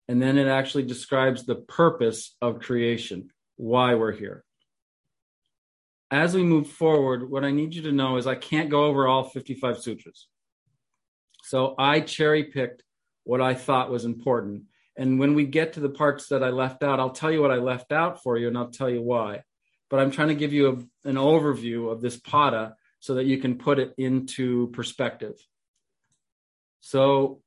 And 0.09 0.21
then 0.21 0.39
it 0.39 0.49
actually 0.49 0.83
describes 0.83 1.47
the 1.47 1.55
purpose 1.55 2.37
of 2.43 2.59
creation, 2.59 3.31
why 3.55 3.95
we're 3.95 4.11
here. 4.11 4.43
As 6.11 6.35
we 6.35 6.43
move 6.43 6.67
forward, 6.67 7.31
what 7.31 7.45
I 7.45 7.53
need 7.53 7.73
you 7.73 7.83
to 7.83 7.93
know 7.93 8.17
is 8.17 8.27
I 8.27 8.35
can't 8.35 8.69
go 8.69 8.87
over 8.87 9.07
all 9.07 9.23
55 9.23 9.79
sutras. 9.79 10.27
So 11.53 11.75
I 11.77 12.01
cherry 12.01 12.45
picked 12.45 12.83
what 13.25 13.43
I 13.43 13.53
thought 13.53 13.91
was 13.91 14.07
important 14.07 14.63
and 14.97 15.19
when 15.19 15.35
we 15.35 15.45
get 15.45 15.75
to 15.75 15.81
the 15.81 15.91
parts 15.91 16.29
that 16.29 16.43
I 16.43 16.49
left 16.49 16.83
out, 16.83 16.99
I'll 16.99 17.11
tell 17.11 17.31
you 17.31 17.43
what 17.43 17.51
I 17.51 17.57
left 17.57 17.93
out 17.93 18.23
for 18.23 18.39
you 18.39 18.49
and 18.49 18.57
I'll 18.57 18.71
tell 18.71 18.89
you 18.89 19.03
why. 19.03 19.43
But 19.91 20.01
I'm 20.01 20.11
trying 20.11 20.29
to 20.29 20.35
give 20.35 20.55
you 20.55 20.69
a, 20.69 21.09
an 21.09 21.17
overview 21.17 21.93
of 21.93 22.01
this 22.01 22.19
pada 22.19 22.73
so 23.01 23.17
that 23.17 23.27
you 23.27 23.37
can 23.37 23.59
put 23.59 23.79
it 23.79 23.93
into 23.99 24.69
perspective. 24.69 25.35
So, 26.81 27.43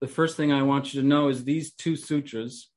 the 0.00 0.08
first 0.08 0.36
thing 0.36 0.52
I 0.52 0.62
want 0.62 0.92
you 0.92 1.00
to 1.00 1.06
know 1.06 1.28
is 1.28 1.44
these 1.44 1.72
two 1.72 1.94
sutras, 1.94 2.68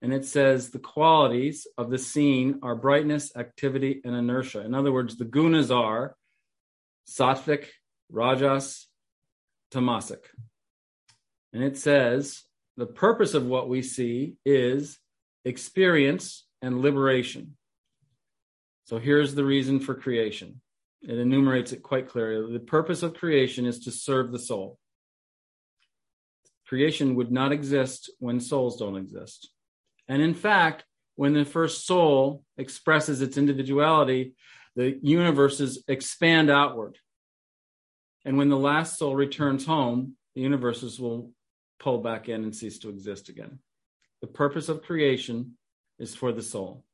and 0.00 0.12
it 0.12 0.24
says 0.24 0.70
the 0.70 0.80
qualities 0.80 1.68
of 1.78 1.90
the 1.90 1.98
scene 1.98 2.58
are 2.64 2.74
brightness, 2.74 3.36
activity, 3.36 4.00
and 4.04 4.16
inertia. 4.16 4.64
In 4.64 4.74
other 4.74 4.90
words, 4.90 5.16
the 5.16 5.24
gunas 5.24 5.72
are 5.72 6.16
sattvic, 7.08 7.66
rajas, 8.10 8.88
tamasic. 9.72 10.20
And 11.52 11.62
it 11.62 11.76
says 11.76 12.42
the 12.76 12.86
purpose 12.86 13.34
of 13.34 13.46
what 13.46 13.68
we 13.68 13.82
see 13.82 14.36
is 14.44 14.98
experience 15.44 16.46
and 16.60 16.80
liberation. 16.80 17.56
So 18.84 18.98
here's 18.98 19.34
the 19.34 19.44
reason 19.44 19.80
for 19.80 19.94
creation. 19.94 20.60
It 21.02 21.18
enumerates 21.18 21.72
it 21.72 21.82
quite 21.82 22.08
clearly. 22.08 22.52
The 22.52 22.60
purpose 22.60 23.02
of 23.02 23.14
creation 23.14 23.66
is 23.66 23.80
to 23.80 23.90
serve 23.90 24.30
the 24.30 24.38
soul. 24.38 24.78
Creation 26.66 27.16
would 27.16 27.30
not 27.30 27.52
exist 27.52 28.10
when 28.18 28.40
souls 28.40 28.78
don't 28.78 28.96
exist. 28.96 29.50
And 30.08 30.22
in 30.22 30.34
fact, 30.34 30.84
when 31.16 31.34
the 31.34 31.44
first 31.44 31.86
soul 31.86 32.44
expresses 32.56 33.20
its 33.20 33.36
individuality, 33.36 34.34
the 34.76 34.98
universes 35.02 35.84
expand 35.88 36.50
outward. 36.50 36.98
And 38.24 38.38
when 38.38 38.48
the 38.48 38.56
last 38.56 38.98
soul 38.98 39.14
returns 39.14 39.64
home, 39.64 40.16
the 40.34 40.42
universes 40.42 41.00
will 41.00 41.32
pull 41.80 41.98
back 41.98 42.28
in 42.28 42.44
and 42.44 42.54
cease 42.54 42.78
to 42.80 42.88
exist 42.88 43.28
again. 43.28 43.58
The 44.20 44.28
purpose 44.28 44.68
of 44.68 44.82
creation 44.82 45.56
is 45.98 46.14
for 46.14 46.32
the 46.32 46.42
soul. 46.42 46.84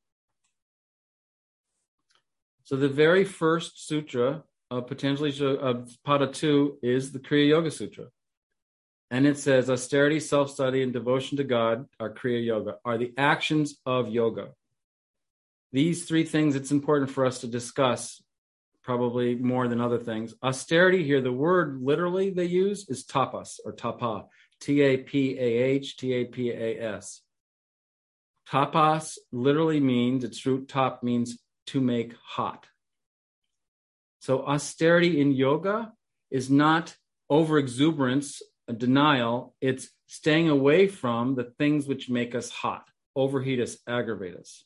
So 2.65 2.77
the 2.77 2.89
very 2.89 3.25
first 3.25 3.87
sutra 3.87 4.43
of 4.71 4.87
Patanjali 4.87 5.31
of 5.59 5.97
Pada 6.07 6.33
2 6.33 6.79
is 6.83 7.13
the 7.13 7.19
Kriya 7.19 7.49
Yoga 7.49 7.71
Sutra. 7.71 8.07
And 9.11 9.27
it 9.27 9.39
says 9.39 9.71
austerity, 9.71 10.21
self 10.21 10.51
study, 10.51 10.83
and 10.83 10.93
devotion 10.93 11.39
to 11.39 11.45
God 11.45 11.87
are 11.99 12.13
Kriya 12.13 12.45
Yoga, 12.45 12.77
are 12.85 12.99
the 12.99 13.15
actions 13.17 13.79
of 13.87 14.11
yoga. 14.11 14.51
These 15.73 16.05
three 16.05 16.25
things 16.25 16.57
it's 16.57 16.71
important 16.71 17.11
for 17.11 17.25
us 17.25 17.41
to 17.41 17.47
discuss, 17.47 18.23
probably 18.89 19.35
more 19.35 19.69
than 19.69 19.83
other 19.83 19.99
things. 19.99 20.33
Austerity 20.43 21.05
here, 21.05 21.21
the 21.21 21.31
word 21.31 21.79
literally 21.83 22.31
they 22.31 22.47
use 22.47 22.89
is 22.89 23.05
tapas 23.05 23.59
or 23.63 23.73
tapa. 23.73 24.25
T 24.63 24.81
A 24.81 24.97
P 24.97 25.39
A 25.39 25.43
H 25.43 25.99
T 25.99 26.15
A 26.15 26.25
P 26.25 26.51
A 26.53 26.81
S. 26.97 27.21
Tapas 28.51 29.19
literally 29.31 29.79
means, 29.79 30.25
its 30.25 30.47
root 30.47 30.71
top 30.71 31.03
means 31.03 31.39
to 31.67 31.83
make 31.83 32.15
hot. 32.25 32.65
So 34.21 34.47
austerity 34.47 35.21
in 35.21 35.33
yoga 35.33 35.93
is 36.31 36.49
not 36.49 36.97
overexuberance, 37.31 38.41
a 38.69 38.73
denial. 38.73 39.55
It's 39.61 39.91
staying 40.07 40.49
away 40.49 40.89
from 40.89 41.35
the 41.35 41.53
things 41.59 41.87
which 41.87 42.09
make 42.09 42.35
us 42.35 42.49
hot, 42.49 42.89
overheat 43.15 43.61
us, 43.61 43.77
aggravate 43.87 44.37
us. 44.37 44.65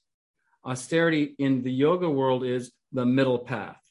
Austerity 0.64 1.35
in 1.41 1.64
the 1.64 1.73
yoga 1.73 2.09
world 2.09 2.45
is 2.45 2.71
the 2.93 3.05
middle 3.05 3.41
path. 3.41 3.82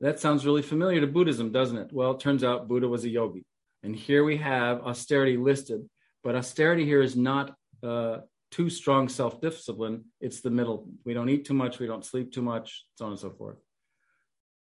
That 0.00 0.20
sounds 0.20 0.44
really 0.44 0.62
familiar 0.62 1.00
to 1.00 1.06
Buddhism, 1.06 1.52
doesn't 1.52 1.78
it? 1.78 1.92
Well, 1.92 2.12
it 2.12 2.20
turns 2.20 2.44
out 2.44 2.68
Buddha 2.68 2.88
was 2.88 3.04
a 3.04 3.08
yogi. 3.08 3.44
And 3.82 3.96
here 3.96 4.24
we 4.24 4.36
have 4.38 4.82
austerity 4.82 5.36
listed, 5.36 5.88
but 6.22 6.34
austerity 6.34 6.84
here 6.84 7.02
is 7.02 7.16
not 7.16 7.54
uh, 7.82 8.18
too 8.50 8.68
strong 8.68 9.08
self 9.08 9.40
discipline. 9.40 10.06
It's 10.20 10.40
the 10.40 10.50
middle. 10.50 10.88
We 11.04 11.14
don't 11.14 11.28
eat 11.28 11.44
too 11.44 11.54
much, 11.54 11.78
we 11.78 11.86
don't 11.86 12.04
sleep 12.04 12.32
too 12.32 12.42
much, 12.42 12.84
so 12.96 13.06
on 13.06 13.12
and 13.12 13.20
so 13.20 13.30
forth. 13.30 13.56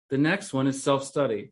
The 0.09 0.17
next 0.17 0.53
one 0.53 0.67
is 0.67 0.83
self 0.83 1.03
study. 1.03 1.51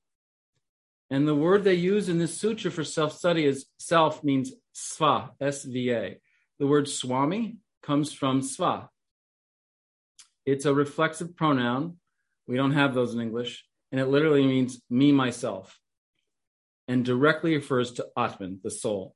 And 1.10 1.27
the 1.27 1.36
word 1.36 1.63
they 1.63 1.75
use 1.75 2.10
in 2.10 2.17
this 2.17 2.39
sutra 2.39 2.72
for 2.72 2.84
self 2.84 3.13
study 3.13 3.45
is 3.45 3.65
self 3.79 4.24
means 4.24 4.53
sva, 4.75 5.31
S 5.39 5.63
V 5.63 5.91
A. 5.91 6.19
the 6.60 6.67
word 6.67 6.88
swami 6.88 7.57
comes 7.81 8.12
from 8.12 8.41
sva. 8.41 8.89
It's 10.45 10.65
a 10.65 10.74
reflexive 10.74 11.36
pronoun. 11.36 11.98
We 12.47 12.57
don't 12.57 12.73
have 12.73 12.93
those 12.93 13.13
in 13.13 13.21
English. 13.21 13.65
And 13.91 14.01
it 14.01 14.07
literally 14.07 14.45
means 14.45 14.81
me, 14.89 15.11
myself, 15.11 15.79
and 16.87 17.05
directly 17.05 17.55
refers 17.55 17.93
to 17.93 18.07
Atman, 18.17 18.59
the 18.63 18.71
soul. 18.71 19.15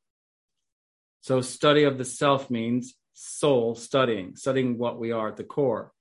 So, 1.22 1.42
study 1.42 1.84
of 1.84 1.98
the 1.98 2.06
self 2.06 2.50
means 2.50 2.96
soul 3.14 3.76
studying, 3.76 4.36
studying 4.36 4.78
what 4.78 5.00
we 5.00 5.12
are 5.12 5.28
at 5.28 5.38
the 5.38 5.44
core. 5.44 5.92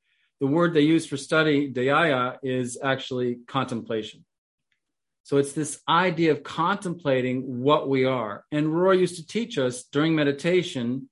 The 0.41 0.47
word 0.47 0.73
they 0.73 0.83
use 0.83 1.05
for 1.05 1.17
study, 1.17 1.73
dhyaya, 1.73 2.37
is 2.43 2.79
actually 2.83 3.41
contemplation. 3.49 4.25
So 5.29 5.37
it's 5.37 5.53
this 5.53 5.83
idea 5.87 6.33
of 6.33 6.43
contemplating 6.43 7.61
what 7.61 7.87
we 7.87 8.07
are. 8.07 8.47
And 8.51 8.75
Roy 8.75 8.93
used 8.93 9.17
to 9.17 9.27
teach 9.27 9.59
us 9.59 9.83
during 9.83 10.15
meditation, 10.15 11.11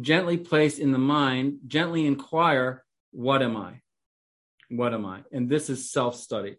gently 0.00 0.36
place 0.36 0.80
in 0.80 0.90
the 0.90 0.98
mind, 0.98 1.58
gently 1.68 2.06
inquire, 2.06 2.82
what 3.12 3.40
am 3.40 3.56
I? 3.56 3.82
What 4.72 4.94
am 4.94 5.06
I? 5.06 5.20
And 5.32 5.48
this 5.48 5.70
is 5.70 5.92
self 5.92 6.16
study. 6.16 6.56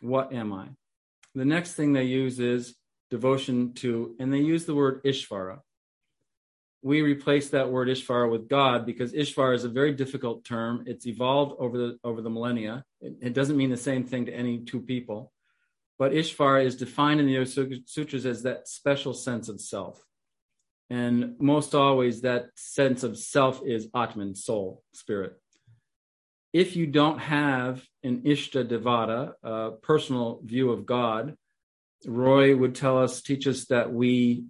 What 0.00 0.32
am 0.32 0.52
I? 0.52 0.68
The 1.34 1.44
next 1.44 1.74
thing 1.74 1.92
they 1.92 2.04
use 2.04 2.38
is 2.40 2.74
devotion 3.10 3.74
to, 3.74 4.16
and 4.18 4.32
they 4.32 4.40
use 4.40 4.64
the 4.64 4.74
word 4.74 5.04
Ishvara 5.04 5.60
we 6.86 7.02
replace 7.02 7.48
that 7.48 7.72
word 7.72 7.88
Ishvara 7.88 8.30
with 8.30 8.48
God 8.48 8.86
because 8.86 9.12
Ishvara 9.12 9.56
is 9.56 9.64
a 9.64 9.68
very 9.68 9.92
difficult 9.92 10.44
term. 10.44 10.84
It's 10.86 11.04
evolved 11.04 11.56
over 11.58 11.76
the 11.76 11.98
over 12.04 12.22
the 12.22 12.30
millennia. 12.30 12.84
It, 13.00 13.16
it 13.20 13.32
doesn't 13.32 13.56
mean 13.56 13.70
the 13.70 13.76
same 13.76 14.04
thing 14.04 14.26
to 14.26 14.32
any 14.32 14.60
two 14.60 14.80
people, 14.80 15.32
but 15.98 16.12
Ishvara 16.12 16.64
is 16.64 16.76
defined 16.76 17.18
in 17.18 17.26
the 17.26 17.82
Sutras 17.86 18.24
as 18.24 18.44
that 18.44 18.68
special 18.68 19.14
sense 19.14 19.48
of 19.48 19.60
self, 19.60 20.06
and 20.88 21.34
most 21.40 21.74
always 21.74 22.20
that 22.20 22.50
sense 22.54 23.02
of 23.02 23.18
self 23.18 23.62
is 23.66 23.88
Atman, 23.92 24.36
soul, 24.36 24.84
spirit. 24.94 25.40
If 26.56 26.74
you 26.74 26.86
don't 26.86 27.18
have 27.18 27.84
an 28.02 28.22
Ishta 28.22 28.66
Devata, 28.66 29.34
a 29.42 29.72
personal 29.72 30.40
view 30.42 30.70
of 30.70 30.86
God, 30.86 31.36
Roy 32.06 32.56
would 32.56 32.74
tell 32.74 32.96
us, 32.96 33.20
teach 33.20 33.46
us 33.46 33.66
that 33.66 33.92
we 33.92 34.46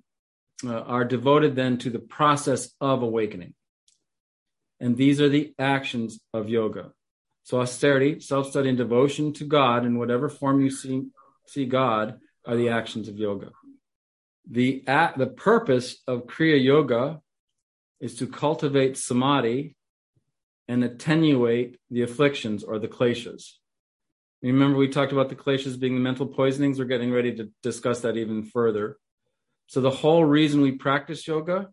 uh, 0.64 0.82
are 0.82 1.04
devoted 1.04 1.56
then 1.56 1.78
to 1.78 1.90
the 1.90 1.98
process 1.98 2.70
of 2.80 3.02
awakening. 3.02 3.54
And 4.78 4.96
these 4.96 5.20
are 5.20 5.28
the 5.28 5.52
actions 5.58 6.20
of 6.32 6.48
yoga. 6.48 6.92
So 7.42 7.60
austerity, 7.60 8.20
self-study, 8.20 8.68
and 8.68 8.78
devotion 8.78 9.32
to 9.32 9.44
God 9.44 9.84
in 9.84 9.98
whatever 9.98 10.28
form 10.28 10.60
you 10.60 10.70
see, 10.70 11.08
see 11.48 11.66
God 11.66 12.20
are 12.46 12.56
the 12.56 12.68
actions 12.68 13.08
of 13.08 13.16
yoga. 13.16 13.50
The, 14.48 14.84
at, 14.86 15.18
the 15.18 15.26
purpose 15.26 16.04
of 16.06 16.28
Kriya 16.28 16.62
Yoga 16.62 17.20
is 17.98 18.14
to 18.18 18.28
cultivate 18.28 18.96
samadhi 18.96 19.75
and 20.68 20.82
attenuate 20.84 21.78
the 21.90 22.02
afflictions 22.02 22.64
or 22.64 22.78
the 22.78 22.88
kleshas. 22.88 23.52
Remember, 24.42 24.78
we 24.78 24.88
talked 24.88 25.12
about 25.12 25.28
the 25.28 25.36
kleshas 25.36 25.78
being 25.78 25.94
the 25.94 26.00
mental 26.00 26.26
poisonings. 26.26 26.78
We're 26.78 26.84
getting 26.84 27.12
ready 27.12 27.34
to 27.36 27.50
discuss 27.62 28.00
that 28.00 28.16
even 28.16 28.44
further. 28.44 28.96
So 29.66 29.80
the 29.80 29.90
whole 29.90 30.24
reason 30.24 30.60
we 30.60 30.72
practice 30.72 31.26
yoga 31.26 31.68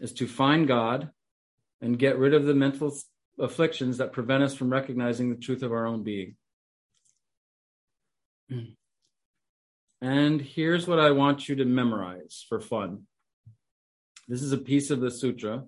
is 0.00 0.12
to 0.14 0.26
find 0.26 0.66
God 0.66 1.10
and 1.80 1.98
get 1.98 2.18
rid 2.18 2.34
of 2.34 2.44
the 2.44 2.54
mental 2.54 2.96
afflictions 3.38 3.98
that 3.98 4.12
prevent 4.12 4.42
us 4.42 4.54
from 4.54 4.70
recognizing 4.70 5.30
the 5.30 5.36
truth 5.36 5.62
of 5.62 5.72
our 5.72 5.86
own 5.86 6.02
being. 6.02 6.36
And 10.00 10.40
here's 10.40 10.88
what 10.88 10.98
I 10.98 11.12
want 11.12 11.48
you 11.48 11.54
to 11.56 11.64
memorize 11.64 12.44
for 12.48 12.60
fun. 12.60 13.06
This 14.26 14.42
is 14.42 14.52
a 14.52 14.58
piece 14.58 14.90
of 14.90 15.00
the 15.00 15.10
sutra, 15.10 15.64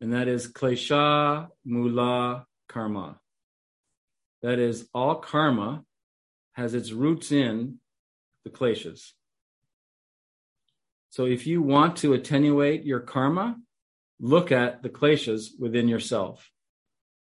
and 0.00 0.12
that 0.12 0.28
is 0.28 0.52
Klesha 0.52 1.48
Mula 1.64 2.46
Karma. 2.68 3.18
That 4.42 4.58
is, 4.58 4.88
all 4.92 5.16
karma 5.16 5.84
has 6.52 6.74
its 6.74 6.92
roots 6.92 7.32
in 7.32 7.80
the 8.44 8.50
kleshas. 8.50 9.12
So 11.10 11.24
if 11.24 11.46
you 11.46 11.62
want 11.62 11.96
to 11.98 12.12
attenuate 12.12 12.84
your 12.84 13.00
karma, 13.00 13.56
look 14.20 14.52
at 14.52 14.82
the 14.82 14.88
kleshas 14.88 15.50
within 15.58 15.88
yourself. 15.88 16.50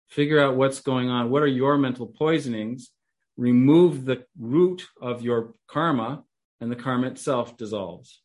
Figure 0.08 0.42
out 0.42 0.56
what's 0.56 0.82
going 0.82 1.10
on. 1.10 1.30
What 1.30 1.44
are 1.44 1.48
your 1.48 1.78
mental 1.78 2.08
poisonings? 2.08 2.92
Remove 3.38 4.06
the 4.06 4.26
root 4.40 4.88
of 5.02 5.22
your 5.22 5.54
karma, 5.68 6.24
and 6.62 6.72
the 6.72 6.76
karma 6.76 7.08
itself 7.08 7.58
dissolves. 7.58 8.22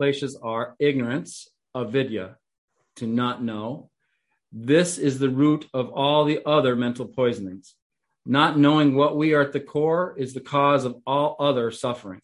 Kleshas 0.00 0.34
are 0.42 0.74
ignorance, 0.78 1.48
avidya, 1.74 2.36
to 2.96 3.06
not 3.06 3.42
know. 3.42 3.90
This 4.52 4.98
is 4.98 5.18
the 5.18 5.30
root 5.30 5.68
of 5.72 5.90
all 5.90 6.24
the 6.24 6.40
other 6.44 6.74
mental 6.74 7.06
poisonings. 7.06 7.74
Not 8.26 8.58
knowing 8.58 8.94
what 8.94 9.16
we 9.16 9.34
are 9.34 9.42
at 9.42 9.52
the 9.52 9.60
core 9.60 10.14
is 10.18 10.34
the 10.34 10.40
cause 10.40 10.84
of 10.84 10.96
all 11.06 11.36
other 11.38 11.70
suffering 11.70 12.20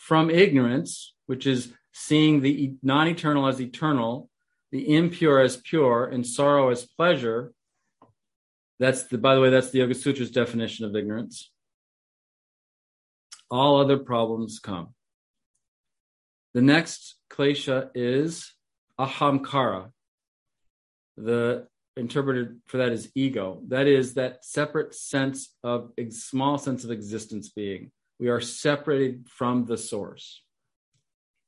from 0.00 0.30
ignorance, 0.30 1.14
which 1.26 1.46
is 1.46 1.72
seeing 1.92 2.40
the 2.40 2.74
non 2.82 3.06
eternal 3.06 3.46
as 3.46 3.60
eternal, 3.60 4.30
the 4.72 4.96
impure 4.96 5.40
as 5.40 5.58
pure, 5.58 6.06
and 6.06 6.26
sorrow 6.26 6.70
as 6.70 6.86
pleasure. 6.86 7.52
That's 8.78 9.04
the, 9.04 9.18
by 9.18 9.34
the 9.34 9.42
way, 9.42 9.50
that's 9.50 9.70
the 9.70 9.80
Yoga 9.80 9.94
Sutra's 9.94 10.30
definition 10.30 10.86
of 10.86 10.96
ignorance. 10.96 11.50
All 13.50 13.78
other 13.78 13.98
problems 13.98 14.58
come. 14.58 14.94
The 16.54 16.62
next 16.62 17.16
klesha 17.30 17.90
is 17.94 18.54
ahamkara. 19.06 19.90
The 21.16 21.66
interpreted 21.96 22.60
for 22.66 22.78
that 22.78 22.92
is 22.92 23.10
ego. 23.14 23.60
That 23.68 23.86
is 23.86 24.14
that 24.14 24.44
separate 24.44 24.94
sense 24.94 25.54
of 25.62 25.92
small 26.10 26.58
sense 26.58 26.84
of 26.84 26.90
existence 26.90 27.50
being. 27.50 27.90
We 28.18 28.28
are 28.28 28.40
separated 28.40 29.26
from 29.28 29.64
the 29.64 29.76
source. 29.76 30.42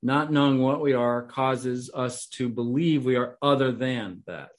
Not 0.02 0.32
knowing 0.32 0.60
what 0.60 0.80
we 0.80 0.94
are 0.94 1.22
causes 1.22 1.90
us 1.94 2.26
to 2.30 2.48
believe 2.48 3.04
we 3.04 3.16
are 3.16 3.36
other 3.40 3.70
than 3.70 4.22
that. 4.26 4.50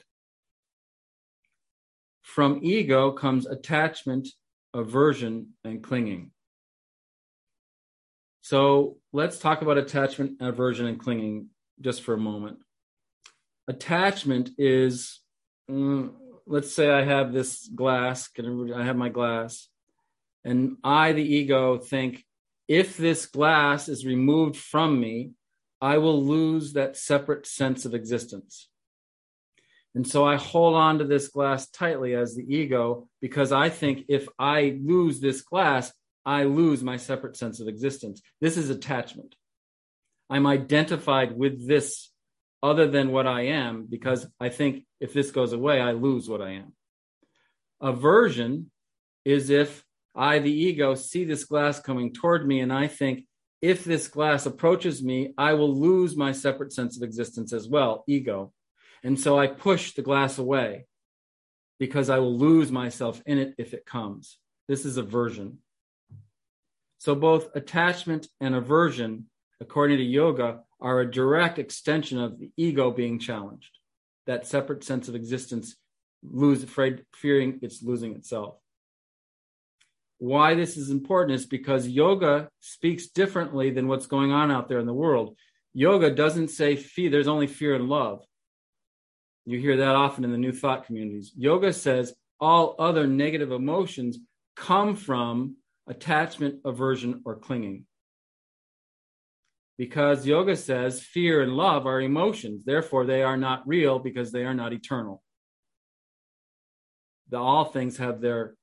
From 2.22 2.60
ego 2.64 3.12
comes 3.12 3.46
attachment, 3.46 4.30
aversion, 4.74 5.50
and 5.64 5.84
clinging. 5.84 6.32
So 8.42 8.98
let's 9.12 9.38
talk 9.38 9.62
about 9.62 9.78
attachment, 9.78 10.42
aversion, 10.42 10.86
and 10.86 11.00
clinging 11.00 11.50
just 11.82 12.04
for 12.04 12.14
a 12.14 12.18
moment. 12.18 12.60
Attachment 13.68 14.52
is, 14.58 15.22
mm, 15.70 16.12
let's 16.46 16.74
say 16.74 16.90
I 16.90 17.04
have 17.04 17.32
this 17.32 17.68
glass, 17.68 18.30
I 18.38 18.84
have 18.84 18.98
my 18.98 19.10
glass, 19.10 19.70
and 20.44 20.78
I, 20.84 21.14
the 21.14 21.24
ego, 21.24 21.78
think 21.78 22.24
if 22.68 22.98
this 22.98 23.26
glass 23.26 23.88
is 23.90 24.06
removed 24.06 24.58
from 24.58 25.00
me, 25.00 25.32
I 25.82 25.98
will 25.98 26.24
lose 26.24 26.74
that 26.74 26.98
separate 26.98 27.46
sense 27.46 27.86
of 27.86 27.94
existence. 27.94 28.70
And 29.96 30.08
so 30.08 30.26
I 30.26 30.38
hold 30.38 30.76
on 30.76 31.00
to 31.00 31.06
this 31.06 31.28
glass 31.28 31.70
tightly 31.70 32.16
as 32.16 32.36
the 32.36 32.44
ego 32.44 33.08
because 33.22 33.52
I 33.52 33.70
think 33.70 34.06
if 34.08 34.28
I 34.40 34.80
lose 34.82 35.20
this 35.20 35.42
glass, 35.42 35.94
I 36.26 36.46
lose 36.46 36.84
my 36.84 36.98
separate 36.98 37.38
sense 37.38 37.60
of 37.60 37.68
existence. 37.68 38.22
This 38.42 38.58
is 38.58 38.70
attachment. 38.70 39.36
I'm 40.30 40.48
identified 40.48 41.38
with 41.38 41.68
this 41.68 42.10
other 42.64 42.88
than 42.88 43.12
what 43.12 43.28
I 43.28 43.48
am 43.48 43.86
because 43.88 44.26
I 44.40 44.48
think 44.48 44.86
if 45.02 45.14
this 45.14 45.32
goes 45.32 45.52
away, 45.52 45.82
I 45.82 45.92
lose 45.92 46.30
what 46.30 46.42
I 46.42 46.52
am. 46.52 46.74
Aversion 47.82 48.72
is 49.26 49.50
if 49.50 49.84
I, 50.16 50.40
the 50.40 50.52
ego, 50.52 50.96
see 50.96 51.26
this 51.26 51.44
glass 51.44 51.82
coming 51.82 52.14
toward 52.14 52.48
me, 52.48 52.62
and 52.62 52.72
I 52.72 52.88
think, 52.88 53.26
if 53.62 53.86
this 53.86 54.10
glass 54.10 54.46
approaches 54.46 55.02
me, 55.02 55.34
I 55.38 55.54
will 55.54 55.74
lose 55.74 56.18
my 56.18 56.34
separate 56.34 56.74
sense 56.74 56.98
of 56.98 57.04
existence 57.04 57.54
as 57.54 57.68
well, 57.68 58.04
ego. 58.08 58.52
And 59.04 59.18
so 59.18 59.40
I 59.40 59.48
push 59.48 59.94
the 59.94 60.02
glass 60.02 60.38
away 60.38 60.86
because 61.80 62.10
I 62.10 62.20
will 62.20 62.38
lose 62.38 62.72
myself 62.72 63.22
in 63.26 63.38
it 63.38 63.56
if 63.58 63.74
it 63.74 63.86
comes. 63.86 64.38
This 64.68 64.84
is 64.84 64.98
aversion. 64.98 65.60
So 66.98 67.16
both 67.16 67.56
attachment 67.56 68.28
and 68.42 68.54
aversion, 68.54 69.28
according 69.62 69.98
to 69.98 70.04
yoga, 70.04 70.64
are 70.84 71.00
a 71.00 71.10
direct 71.10 71.58
extension 71.58 72.20
of 72.20 72.40
the 72.40 72.52
ego 72.56 72.92
being 72.92 73.18
challenged. 73.18 73.80
That 74.28 74.46
separate 74.46 74.84
sense 74.84 75.08
of 75.10 75.16
existence, 75.16 75.76
lose 76.22 76.62
afraid, 76.62 77.04
fearing 77.16 77.60
it's 77.64 77.82
losing 77.82 78.14
itself 78.14 78.58
why 80.24 80.56
this 80.56 80.78
is 80.78 80.90
important 80.90 81.36
is 81.36 81.46
because 81.46 81.86
yoga 81.86 82.48
speaks 82.62 83.08
differently 83.08 83.72
than 83.72 83.90
what's 83.90 84.06
going 84.06 84.32
on 84.32 84.52
out 84.52 84.70
there 84.70 84.80
in 84.80 84.86
the 84.86 84.94
world. 84.94 85.36
Yoga 85.74 86.10
doesn't 86.10 86.48
say 86.48 86.78
fear, 86.78 87.10
there's 87.10 87.28
only 87.28 87.46
fear 87.46 87.76
and 87.76 87.90
love. 87.90 88.24
You 89.46 89.60
hear 89.60 89.76
that 89.76 89.96
often 89.96 90.24
in 90.24 90.32
the 90.32 90.38
new 90.38 90.54
thought 90.54 90.86
communities. 90.86 91.34
Yoga 91.36 91.74
says 91.74 92.14
all 92.40 92.74
other 92.80 93.06
negative 93.06 93.52
emotions 93.52 94.18
come 94.56 94.96
from 94.96 95.58
attachment, 95.88 96.62
aversion, 96.64 97.22
or 97.26 97.36
clinging. 97.36 97.86
Because 99.78 100.26
yoga 100.26 100.56
says 100.56 101.02
fear 101.02 101.42
and 101.42 101.54
love 101.54 101.86
are 101.86 102.02
emotions. 102.02 102.64
Therefore, 102.64 103.06
they 103.06 103.24
are 103.24 103.38
not 103.38 103.68
real 103.68 104.00
because 104.00 104.32
they 104.32 104.46
are 104.46 104.54
not 104.54 104.74
eternal. 104.74 105.24
The, 107.30 107.38
all 107.38 107.66
things 107.66 107.98
have 107.98 108.22
their 108.22 108.56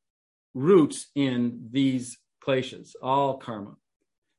roots 0.54 1.08
in 1.14 1.68
these 1.70 2.18
kleshas, 2.44 2.94
all 3.02 3.38
karma. 3.38 3.74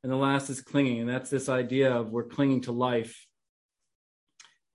And 0.04 0.12
the 0.12 0.18
last 0.18 0.50
is 0.50 0.62
clinging, 0.62 1.02
and 1.02 1.10
that's 1.10 1.30
this 1.30 1.50
idea 1.50 1.94
of 1.94 2.10
we're 2.10 2.24
clinging 2.24 2.62
to 2.62 2.72
life. 2.72 3.28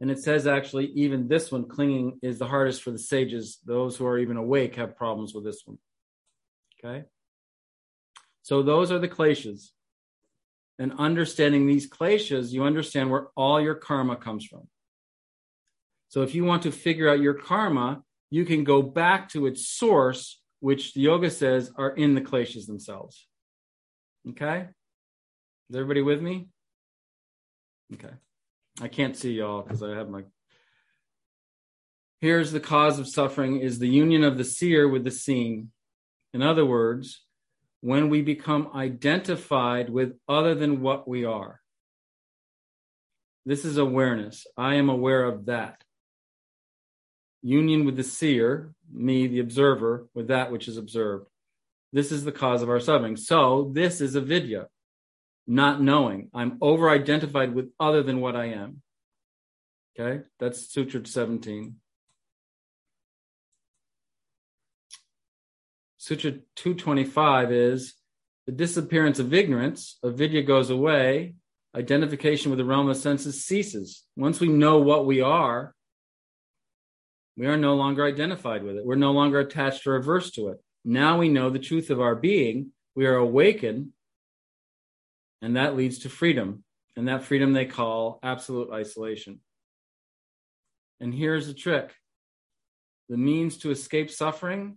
And 0.01 0.11
it 0.11 0.19
says 0.19 0.47
actually, 0.47 0.87
even 0.89 1.27
this 1.27 1.51
one, 1.51 1.67
clinging, 1.67 2.19
is 2.23 2.39
the 2.39 2.47
hardest 2.47 2.83
for 2.83 2.91
the 2.91 2.99
sages. 2.99 3.59
Those 3.65 3.97
who 3.97 4.07
are 4.07 4.19
even 4.19 4.37
awake 4.37 4.77
have 4.77 4.97
problems 4.97 5.35
with 5.35 5.45
this 5.45 5.63
one. 5.65 5.79
Okay? 6.85 7.05
So 8.43 8.63
those 8.63 8.93
are 8.93 8.99
the 8.99 9.09
kleshas. 9.09 9.71
And 10.79 10.93
understanding 10.99 11.67
these 11.67 11.89
kleshas, 11.89 12.53
you 12.53 12.65
understand 12.65 13.11
where 13.11 13.29
all 13.35 13.61
your 13.61 13.75
karma 13.75 14.17
comes 14.17 14.45
from. 14.45 14.69
So 16.09 16.23
if 16.23 16.35
you 16.35 16.45
want 16.45 16.63
to 16.65 16.73
figure 16.73 17.09
out 17.09 17.21
your 17.21 17.35
karma, 17.35 18.03
you 18.31 18.45
can 18.45 18.65
go 18.65 18.83
back 18.83 19.31
to 19.31 19.47
its 19.47 19.69
source, 19.69 20.41
which 20.61 20.95
the 20.95 21.01
yoga 21.01 21.31
says 21.31 21.71
are 21.77 21.91
in 21.91 22.15
the 22.15 22.21
kleshas 22.21 22.67
themselves. 22.67 23.27
Okay? 24.29 24.67
Is 25.71 25.77
everybody 25.77 26.03
with 26.03 26.21
me? 26.21 26.49
Okay. 27.95 28.15
I 28.81 28.89
can't 28.89 29.17
see 29.17 29.33
y'all 29.33 29.63
because 29.63 29.83
I 29.83 29.95
have 29.95 30.09
my. 30.09 30.25
Here's 32.21 32.53
the 32.53 32.61
cause 32.61 32.99
of 32.99 33.09
suffering 33.09 33.61
is 33.61 33.79
the 33.79 33.89
union 33.89 34.25
of 34.25 34.39
the 34.39 34.45
seer 34.45 34.89
with 34.89 35.05
the 35.05 35.11
seen. 35.11 35.71
In 36.33 36.43
other 36.43 36.65
words, 36.65 37.26
when 37.81 38.09
we 38.09 38.23
become 38.23 38.71
identified 38.75 39.91
with 39.91 40.15
other 40.29 40.55
than 40.55 40.81
what 40.81 41.07
we 41.07 41.25
are. 41.25 41.61
This 43.45 43.65
is 43.65 43.77
awareness. 43.77 44.47
I 44.57 44.75
am 44.75 44.89
aware 44.89 45.25
of 45.25 45.47
that. 45.47 45.83
Union 47.43 47.85
with 47.85 47.97
the 47.97 48.03
seer, 48.03 48.75
me, 48.93 49.27
the 49.29 49.41
observer, 49.41 50.09
with 50.15 50.29
that 50.29 50.51
which 50.51 50.67
is 50.67 50.77
observed. 50.77 51.29
This 51.93 52.11
is 52.11 52.25
the 52.25 52.33
cause 52.33 52.63
of 52.63 52.69
our 52.69 52.81
suffering. 52.81 53.17
So, 53.17 53.71
this 53.73 54.01
is 54.01 54.17
avidya 54.17 54.67
not 55.47 55.81
knowing. 55.81 56.29
I'm 56.35 56.59
over 56.61 56.91
identified 56.91 57.55
with 57.55 57.71
other 57.79 58.03
than 58.03 58.21
what 58.21 58.37
I 58.37 58.47
am. 58.47 58.83
Okay, 59.99 60.25
that's 60.39 60.73
Sutra 60.73 61.07
17. 61.07 61.77
Sutra 66.07 66.35
225 66.55 67.51
is 67.51 67.95
the 68.47 68.53
disappearance 68.53 69.19
of 69.19 69.35
ignorance, 69.35 69.99
avidya 70.05 70.43
goes 70.43 70.71
away, 70.71 71.35
identification 71.75 72.49
with 72.49 72.59
the 72.59 72.65
realm 72.65 72.89
of 72.89 72.97
senses 72.97 73.45
ceases. 73.45 74.05
Once 74.15 74.39
we 74.39 74.47
know 74.47 74.79
what 74.79 75.05
we 75.05 75.21
are, 75.21 75.75
we 77.37 77.49
are 77.49 77.57
no 77.57 77.75
longer 77.75 78.05
identified 78.05 78.63
with 78.63 78.77
it. 78.77 78.87
We're 78.87 78.95
no 78.95 79.11
longer 79.11 79.41
attached 79.41 79.85
or 79.85 79.97
averse 79.97 80.31
to 80.33 80.51
it. 80.51 80.63
Now 80.85 81.19
we 81.19 81.29
know 81.29 81.51
the 81.51 81.59
truth 81.59 81.91
of 81.91 82.01
our 82.01 82.15
being. 82.15 82.71
We 82.95 83.07
are 83.07 83.17
awakened 83.17 83.89
and 85.43 85.57
that 85.57 85.75
leads 85.75 85.99
to 86.01 86.09
freedom. 86.09 86.63
And 86.95 87.09
that 87.09 87.25
freedom 87.25 87.53
they 87.53 87.67
call 87.67 88.21
absolute 88.23 88.71
isolation. 88.73 89.41
And 91.01 91.13
here's 91.13 91.49
the 91.49 91.55
trick 91.55 91.93
the 93.09 93.17
means 93.17 93.57
to 93.59 93.73
escape 93.73 94.09
suffering 94.09 94.77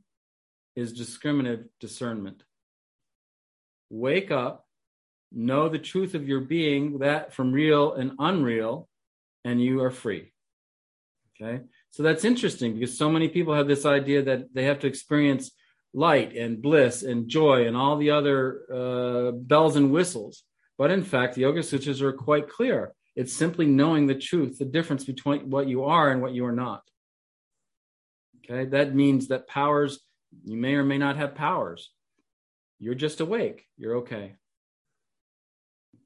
is 0.79 0.93
discriminative 0.93 1.65
discernment. 1.79 2.43
Wake 3.89 4.31
up, 4.31 4.65
know 5.31 5.69
the 5.69 5.79
truth 5.79 6.15
of 6.15 6.27
your 6.27 6.41
being, 6.41 6.99
that 6.99 7.33
from 7.33 7.51
real 7.51 7.93
and 7.93 8.13
unreal, 8.19 8.87
and 9.43 9.61
you 9.61 9.81
are 9.81 9.91
free. 9.91 10.31
Okay? 11.41 11.63
So 11.91 12.03
that's 12.03 12.25
interesting 12.25 12.73
because 12.73 12.97
so 12.97 13.09
many 13.09 13.29
people 13.29 13.53
have 13.53 13.67
this 13.67 13.85
idea 13.85 14.23
that 14.23 14.53
they 14.53 14.65
have 14.65 14.79
to 14.79 14.87
experience 14.87 15.51
light 15.93 16.35
and 16.35 16.61
bliss 16.61 17.03
and 17.03 17.27
joy 17.27 17.65
and 17.65 17.75
all 17.75 17.97
the 17.97 18.11
other 18.11 18.61
uh, 18.73 19.31
bells 19.31 19.75
and 19.75 19.91
whistles. 19.91 20.43
But 20.77 20.91
in 20.91 21.03
fact, 21.03 21.35
the 21.35 21.41
Yoga 21.41 21.63
Sutras 21.63 22.01
are 22.01 22.13
quite 22.13 22.47
clear. 22.47 22.93
It's 23.15 23.33
simply 23.33 23.65
knowing 23.65 24.07
the 24.07 24.15
truth, 24.15 24.59
the 24.59 24.65
difference 24.65 25.03
between 25.03 25.49
what 25.49 25.67
you 25.67 25.85
are 25.85 26.09
and 26.09 26.21
what 26.21 26.33
you 26.33 26.45
are 26.45 26.53
not. 26.53 26.83
Okay, 28.49 28.65
that 28.69 28.95
means 28.95 29.27
that 29.27 29.47
powers, 29.47 29.99
you 30.43 30.57
may 30.57 30.75
or 30.75 30.83
may 30.83 30.97
not 30.97 31.17
have 31.17 31.35
powers. 31.35 31.91
You're 32.79 32.95
just 32.95 33.19
awake. 33.19 33.65
You're 33.77 33.97
okay. 33.97 34.35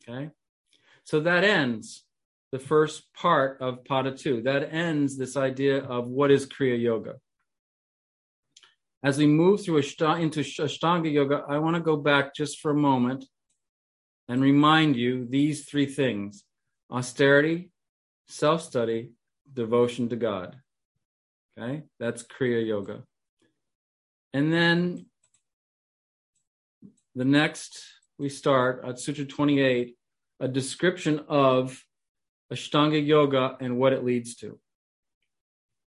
Okay, 0.07 0.31
so 1.05 1.21
that 1.21 1.43
ends 1.43 2.03
the 2.51 2.59
first 2.59 3.13
part 3.13 3.61
of 3.61 3.83
Pada 3.83 4.17
2. 4.17 4.43
That 4.43 4.73
ends 4.73 5.17
this 5.17 5.37
idea 5.37 5.83
of 5.83 6.07
what 6.07 6.29
is 6.29 6.45
Kriya 6.45 6.79
Yoga. 6.79 7.15
As 9.03 9.17
we 9.17 9.27
move 9.27 9.63
through 9.63 9.77
into 9.77 10.41
Ashtanga 10.41 11.11
Yoga, 11.11 11.43
I 11.47 11.57
want 11.59 11.75
to 11.75 11.81
go 11.81 11.97
back 11.97 12.35
just 12.35 12.59
for 12.59 12.71
a 12.71 12.75
moment 12.75 13.25
and 14.29 14.41
remind 14.41 14.95
you 14.95 15.27
these 15.29 15.65
three 15.65 15.85
things 15.85 16.43
austerity, 16.91 17.71
self 18.27 18.61
study, 18.61 19.11
devotion 19.51 20.09
to 20.09 20.15
God. 20.15 20.57
Okay, 21.57 21.83
that's 21.99 22.23
Kriya 22.23 22.65
Yoga. 22.65 23.03
And 24.33 24.51
then 24.51 25.05
the 27.15 27.25
next 27.25 27.83
we 28.17 28.29
start 28.29 28.83
at 28.87 28.99
Sutra 28.99 29.25
28, 29.25 29.95
a 30.39 30.47
description 30.47 31.25
of 31.27 31.83
Ashtanga 32.51 33.05
Yoga 33.05 33.57
and 33.59 33.77
what 33.77 33.93
it 33.93 34.03
leads 34.03 34.35
to. 34.37 34.59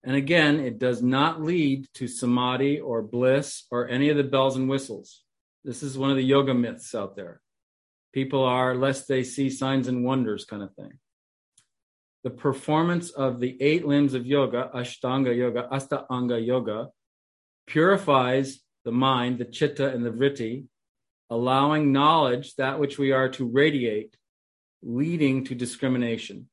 And 0.03 0.15
again, 0.15 0.59
it 0.59 0.79
does 0.79 1.01
not 1.01 1.41
lead 1.41 1.87
to 1.95 2.07
samadhi 2.07 2.79
or 2.79 3.01
bliss 3.01 3.63
or 3.71 3.87
any 3.87 4.09
of 4.09 4.17
the 4.17 4.23
bells 4.23 4.57
and 4.57 4.69
whistles. 4.69 5.23
This 5.63 5.81
is 5.81 5.97
one 5.97 6.09
of 6.11 6.17
the 6.17 6.23
yoga 6.23 6.53
myths 6.53 6.93
out 6.93 7.15
there 7.15 7.41
people 8.13 8.43
are 8.43 8.75
lest 8.75 9.07
they 9.07 9.23
see 9.23 9.49
signs 9.49 9.87
and 9.87 10.05
wonders 10.05 10.45
kind 10.45 10.61
of 10.63 10.73
thing. 10.75 10.91
The 12.23 12.29
performance 12.29 13.09
of 13.09 13.41
the 13.41 13.57
eight 13.61 13.85
limbs 13.85 14.13
of 14.13 14.25
yoga, 14.25 14.69
Ashtanga 14.73 15.35
yoga, 15.35 15.67
Astanga 15.73 16.45
yoga, 16.45 16.87
purifies 17.67 18.59
the 18.85 18.91
mind, 18.91 19.39
the 19.39 19.45
chitta, 19.45 19.89
and 19.89 20.05
the 20.05 20.11
vritti, 20.11 20.65
allowing 21.29 21.91
knowledge, 21.91 22.55
that 22.55 22.79
which 22.79 22.97
we 22.97 23.11
are 23.11 23.29
to 23.29 23.45
radiate, 23.45 24.15
leading 24.81 25.45
to 25.45 25.55
discrimination. 25.55 26.49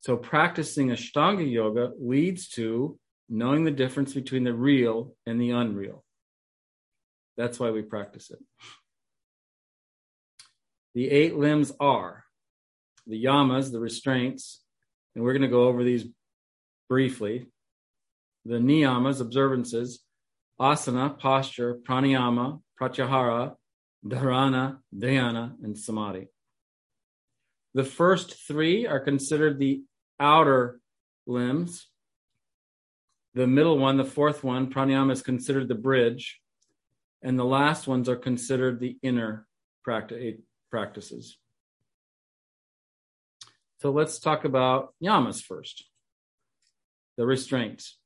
So 0.00 0.16
practicing 0.16 0.88
Ashtanga 0.88 1.50
yoga 1.50 1.92
leads 2.00 2.48
to 2.50 2.98
knowing 3.28 3.64
the 3.64 3.70
difference 3.70 4.14
between 4.14 4.44
the 4.44 4.54
real 4.54 5.14
and 5.26 5.40
the 5.40 5.50
unreal. 5.50 6.04
That's 7.36 7.60
why 7.60 7.70
we 7.70 7.82
practice 7.82 8.30
it. 8.30 8.38
The 10.94 11.10
eight 11.10 11.36
limbs 11.36 11.72
are 11.78 12.24
the 13.06 13.22
yamas, 13.22 13.70
the 13.70 13.80
restraints, 13.80 14.62
and 15.14 15.22
we're 15.22 15.32
going 15.32 15.42
to 15.42 15.48
go 15.48 15.64
over 15.64 15.84
these 15.84 16.06
briefly. 16.88 17.46
The 18.48 18.54
niyamas, 18.54 19.20
observances, 19.20 20.02
asana, 20.58 21.18
posture, 21.18 21.76
pranayama, 21.86 22.62
pratyahara, 22.80 23.56
dharana, 24.02 24.78
dhyana, 24.96 25.52
and 25.62 25.76
samadhi. 25.76 26.28
The 27.74 27.84
first 27.84 28.46
three 28.48 28.86
are 28.86 29.00
considered 29.00 29.58
the 29.58 29.82
outer 30.18 30.80
limbs. 31.26 31.88
The 33.34 33.46
middle 33.46 33.76
one, 33.76 33.98
the 33.98 34.04
fourth 34.06 34.42
one, 34.42 34.72
pranayama, 34.72 35.12
is 35.12 35.20
considered 35.20 35.68
the 35.68 35.74
bridge. 35.74 36.40
And 37.20 37.38
the 37.38 37.44
last 37.44 37.86
ones 37.86 38.08
are 38.08 38.16
considered 38.16 38.80
the 38.80 38.96
inner 39.02 39.46
practices. 39.84 41.36
So 43.82 43.90
let's 43.90 44.18
talk 44.18 44.46
about 44.46 44.94
yamas 45.04 45.42
first, 45.42 45.84
the 47.18 47.26
restraints. 47.26 47.97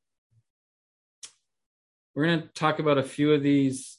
We're 2.14 2.26
going 2.26 2.42
to 2.42 2.48
talk 2.48 2.78
about 2.78 2.98
a 2.98 3.02
few 3.02 3.32
of 3.32 3.42
these, 3.42 3.98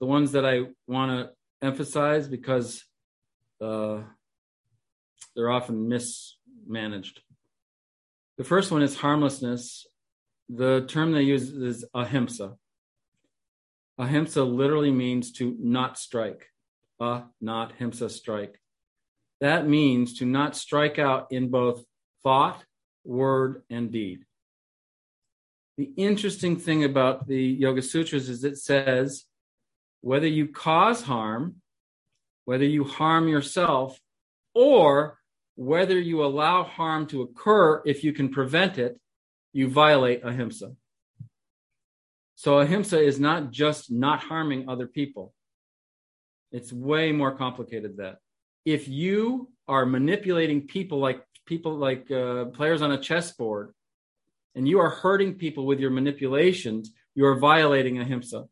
the 0.00 0.06
ones 0.06 0.32
that 0.32 0.44
I 0.44 0.62
want 0.86 1.10
to 1.12 1.66
emphasize 1.66 2.26
because 2.28 2.84
uh, 3.60 4.00
they're 5.34 5.50
often 5.50 5.88
mismanaged. 5.88 7.20
The 8.36 8.44
first 8.44 8.70
one 8.70 8.82
is 8.82 8.96
harmlessness. 8.96 9.86
The 10.48 10.84
term 10.88 11.12
they 11.12 11.22
use 11.22 11.50
is 11.50 11.84
ahimsa. 11.94 12.56
Ahimsa 13.98 14.42
literally 14.42 14.90
means 14.90 15.32
to 15.32 15.56
not 15.58 15.98
strike 15.98 16.48
a 17.00 17.22
not 17.40 17.78
himsa 17.78 18.10
strike. 18.10 18.60
That 19.40 19.68
means 19.68 20.18
to 20.18 20.26
not 20.26 20.56
strike 20.56 20.98
out 20.98 21.28
in 21.30 21.50
both 21.50 21.84
thought, 22.22 22.62
word, 23.04 23.62
and 23.70 23.90
deed. 23.92 24.25
The 25.76 25.90
interesting 25.96 26.56
thing 26.56 26.84
about 26.84 27.26
the 27.26 27.42
Yoga 27.42 27.82
Sutras 27.82 28.28
is 28.28 28.44
it 28.44 28.58
says 28.58 29.24
whether 30.00 30.26
you 30.26 30.48
cause 30.48 31.02
harm, 31.02 31.56
whether 32.44 32.64
you 32.64 32.84
harm 32.84 33.28
yourself, 33.28 33.98
or 34.54 35.18
whether 35.56 35.98
you 35.98 36.24
allow 36.24 36.62
harm 36.62 37.06
to 37.08 37.22
occur 37.22 37.82
if 37.84 38.04
you 38.04 38.12
can 38.12 38.28
prevent 38.30 38.78
it, 38.78 38.98
you 39.52 39.68
violate 39.68 40.22
ahimsa. 40.24 40.72
So 42.36 42.58
ahimsa 42.58 43.00
is 43.00 43.18
not 43.18 43.50
just 43.50 43.90
not 43.90 44.20
harming 44.20 44.68
other 44.68 44.86
people. 44.86 45.34
It's 46.52 46.72
way 46.72 47.12
more 47.12 47.34
complicated 47.36 47.96
than 47.96 48.04
that. 48.04 48.18
If 48.64 48.88
you 48.88 49.50
are 49.68 49.86
manipulating 49.86 50.66
people 50.66 50.98
like 50.98 51.22
people 51.46 51.76
like 51.76 52.10
uh, 52.10 52.46
players 52.46 52.82
on 52.82 52.92
a 52.92 52.98
chessboard, 52.98 53.72
and 54.56 54.66
you 54.66 54.80
are 54.80 54.90
hurting 54.90 55.34
people 55.34 55.66
with 55.66 55.78
your 55.78 55.90
manipulations, 55.90 56.90
you 57.14 57.26
are 57.26 57.38
violating 57.38 58.00
ahimsa. 58.00 58.46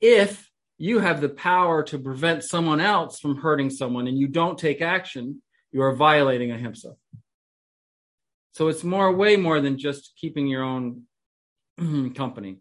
If 0.00 0.48
you 0.78 1.00
have 1.00 1.20
the 1.20 1.28
power 1.28 1.82
to 1.82 1.98
prevent 1.98 2.44
someone 2.44 2.80
else 2.80 3.18
from 3.18 3.36
hurting 3.36 3.70
someone 3.70 4.06
and 4.06 4.16
you 4.16 4.28
don't 4.28 4.56
take 4.56 4.80
action, 4.80 5.42
you 5.72 5.82
are 5.82 5.94
violating 5.94 6.52
ahimsa. 6.52 6.94
So 8.52 8.68
it's 8.68 8.84
more, 8.84 9.12
way 9.12 9.36
more 9.36 9.60
than 9.60 9.78
just 9.78 10.12
keeping 10.16 10.46
your 10.46 10.62
own 10.62 11.02
company. 12.14 12.58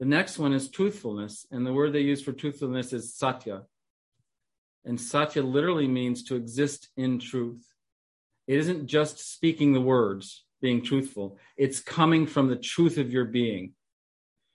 The 0.00 0.06
next 0.06 0.38
one 0.38 0.52
is 0.52 0.68
truthfulness, 0.68 1.46
and 1.50 1.64
the 1.64 1.72
word 1.72 1.92
they 1.92 2.00
use 2.00 2.22
for 2.22 2.32
truthfulness 2.32 2.92
is 2.92 3.14
satya. 3.14 3.62
And 4.84 5.00
satya 5.00 5.42
literally 5.42 5.86
means 5.86 6.24
to 6.24 6.34
exist 6.34 6.88
in 6.96 7.20
truth. 7.20 7.64
It 8.48 8.58
isn't 8.58 8.86
just 8.86 9.32
speaking 9.32 9.72
the 9.72 9.80
words, 9.80 10.44
being 10.62 10.82
truthful, 10.82 11.36
it's 11.58 11.80
coming 11.80 12.26
from 12.26 12.48
the 12.48 12.56
truth 12.56 12.96
of 12.96 13.12
your 13.12 13.26
being. 13.26 13.74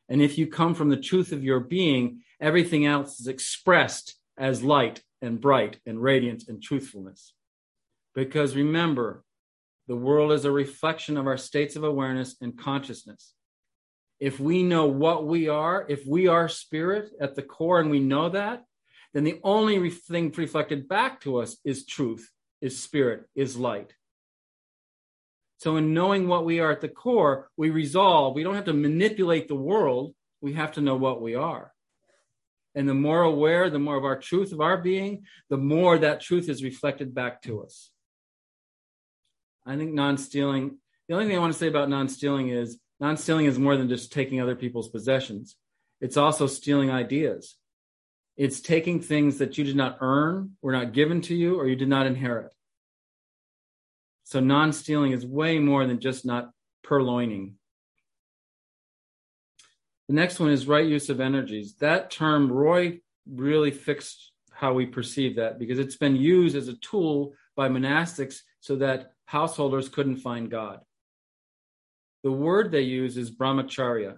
And 0.10 0.22
if 0.22 0.38
you 0.38 0.48
come 0.48 0.74
from 0.74 0.90
the 0.90 0.98
truth 0.98 1.32
of 1.32 1.44
your 1.44 1.60
being, 1.60 2.22
everything 2.42 2.86
else 2.86 3.20
is 3.20 3.28
expressed 3.28 4.16
as 4.38 4.64
light 4.64 5.04
and 5.22 5.40
bright 5.40 5.80
and 5.86 6.02
radiant 6.02 6.46
and 6.48 6.64
truthfulness. 6.64 7.34
Because 8.16 8.56
remember, 8.56 9.24
the 9.88 9.96
world 9.96 10.32
is 10.32 10.46
a 10.46 10.52
reflection 10.52 11.18
of 11.18 11.28
our 11.28 11.38
states 11.38 11.76
of 11.76 11.84
awareness 11.84 12.36
and 12.42 12.58
consciousness. 12.58 13.34
If 14.20 14.40
we 14.40 14.64
know 14.64 14.88
what 14.88 15.28
we 15.28 15.48
are, 15.48 15.86
if 15.88 16.06
we 16.08 16.28
are 16.28 16.50
spirit 16.50 17.12
at 17.22 17.36
the 17.36 17.44
core 17.44 17.80
and 17.80 17.92
we 17.92 18.00
know 18.00 18.30
that, 18.30 18.64
then 19.14 19.24
the 19.24 19.40
only 19.44 19.90
thing 19.90 20.34
reflected 20.36 20.88
back 20.88 21.22
to 21.22 21.38
us 21.38 21.58
is 21.64 21.86
truth, 21.86 22.30
is 22.62 22.78
spirit, 22.80 23.26
is 23.36 23.58
light. 23.58 23.94
So, 25.58 25.78
in 25.78 25.94
knowing 25.94 26.28
what 26.28 26.46
we 26.46 26.60
are 26.60 26.72
at 26.72 26.82
the 26.82 26.90
core, 26.90 27.50
we 27.58 27.70
resolve. 27.72 28.36
We 28.36 28.44
don't 28.44 28.56
have 28.56 28.66
to 28.66 28.74
manipulate 28.74 29.48
the 29.48 29.56
world. 29.56 30.14
We 30.40 30.54
have 30.54 30.74
to 30.74 30.82
know 30.82 30.96
what 30.96 31.22
we 31.22 31.36
are. 31.36 31.74
And 32.76 32.88
the 32.88 32.94
more 32.94 33.24
aware, 33.24 33.72
the 33.72 33.80
more 33.80 33.98
of 33.98 34.06
our 34.06 34.20
truth 34.20 34.52
of 34.52 34.62
our 34.62 34.78
being, 34.78 35.26
the 35.50 35.58
more 35.58 35.98
that 35.98 36.22
truth 36.22 36.48
is 36.48 36.64
reflected 36.64 37.16
back 37.16 37.42
to 37.42 37.64
us. 37.64 37.90
I 39.66 39.78
think 39.78 39.94
non 39.94 40.18
stealing, 40.18 40.78
the 41.08 41.16
only 41.16 41.26
thing 41.26 41.36
I 41.36 41.40
want 41.40 41.54
to 41.54 41.60
say 41.60 41.68
about 41.68 41.90
non 41.90 42.08
stealing 42.08 42.50
is 42.50 42.80
non 43.00 43.18
stealing 43.18 43.48
is 43.48 43.58
more 43.58 43.78
than 43.78 43.90
just 43.90 44.14
taking 44.14 44.40
other 44.40 44.56
people's 44.56 44.90
possessions, 44.90 45.56
it's 46.02 46.18
also 46.18 46.46
stealing 46.46 46.92
ideas. 46.92 47.56
It's 48.36 48.62
taking 48.62 49.02
things 49.02 49.40
that 49.40 49.58
you 49.58 49.64
did 49.64 49.76
not 49.76 49.98
earn, 50.00 50.58
were 50.62 50.72
not 50.72 50.94
given 50.94 51.22
to 51.22 51.36
you, 51.36 51.60
or 51.60 51.68
you 51.68 51.76
did 51.76 51.90
not 51.90 52.06
inherit. 52.06 52.52
So 54.28 54.42
non 54.42 54.74
stealing 54.74 55.14
is 55.14 55.26
way 55.26 55.58
more 55.58 55.88
than 55.88 56.02
just 56.02 56.26
not 56.26 56.52
purloining. 56.84 57.54
The 60.10 60.16
next 60.16 60.42
one 60.42 60.52
is 60.52 60.68
right 60.68 60.86
use 60.86 61.10
of 61.10 61.22
energies. 61.22 61.76
That 61.76 62.12
term, 62.12 62.52
Roy 62.52 63.00
really 63.26 63.72
fixed 63.72 64.34
how 64.52 64.74
we 64.74 64.86
perceive 64.86 65.38
that 65.38 65.60
because 65.60 65.80
it's 65.80 65.96
been 65.96 66.18
used 66.18 66.58
as 66.58 66.68
a 66.68 66.74
tool 66.74 67.36
by 67.56 67.70
monastics 67.70 68.40
so 68.60 68.76
that 68.76 69.14
householders 69.28 69.88
couldn't 69.88 70.18
find 70.18 70.52
God. 70.52 70.82
The 72.24 72.32
word 72.32 72.70
they 72.70 72.82
use 72.82 73.16
is 73.16 73.32
brahmacharya. 73.32 74.18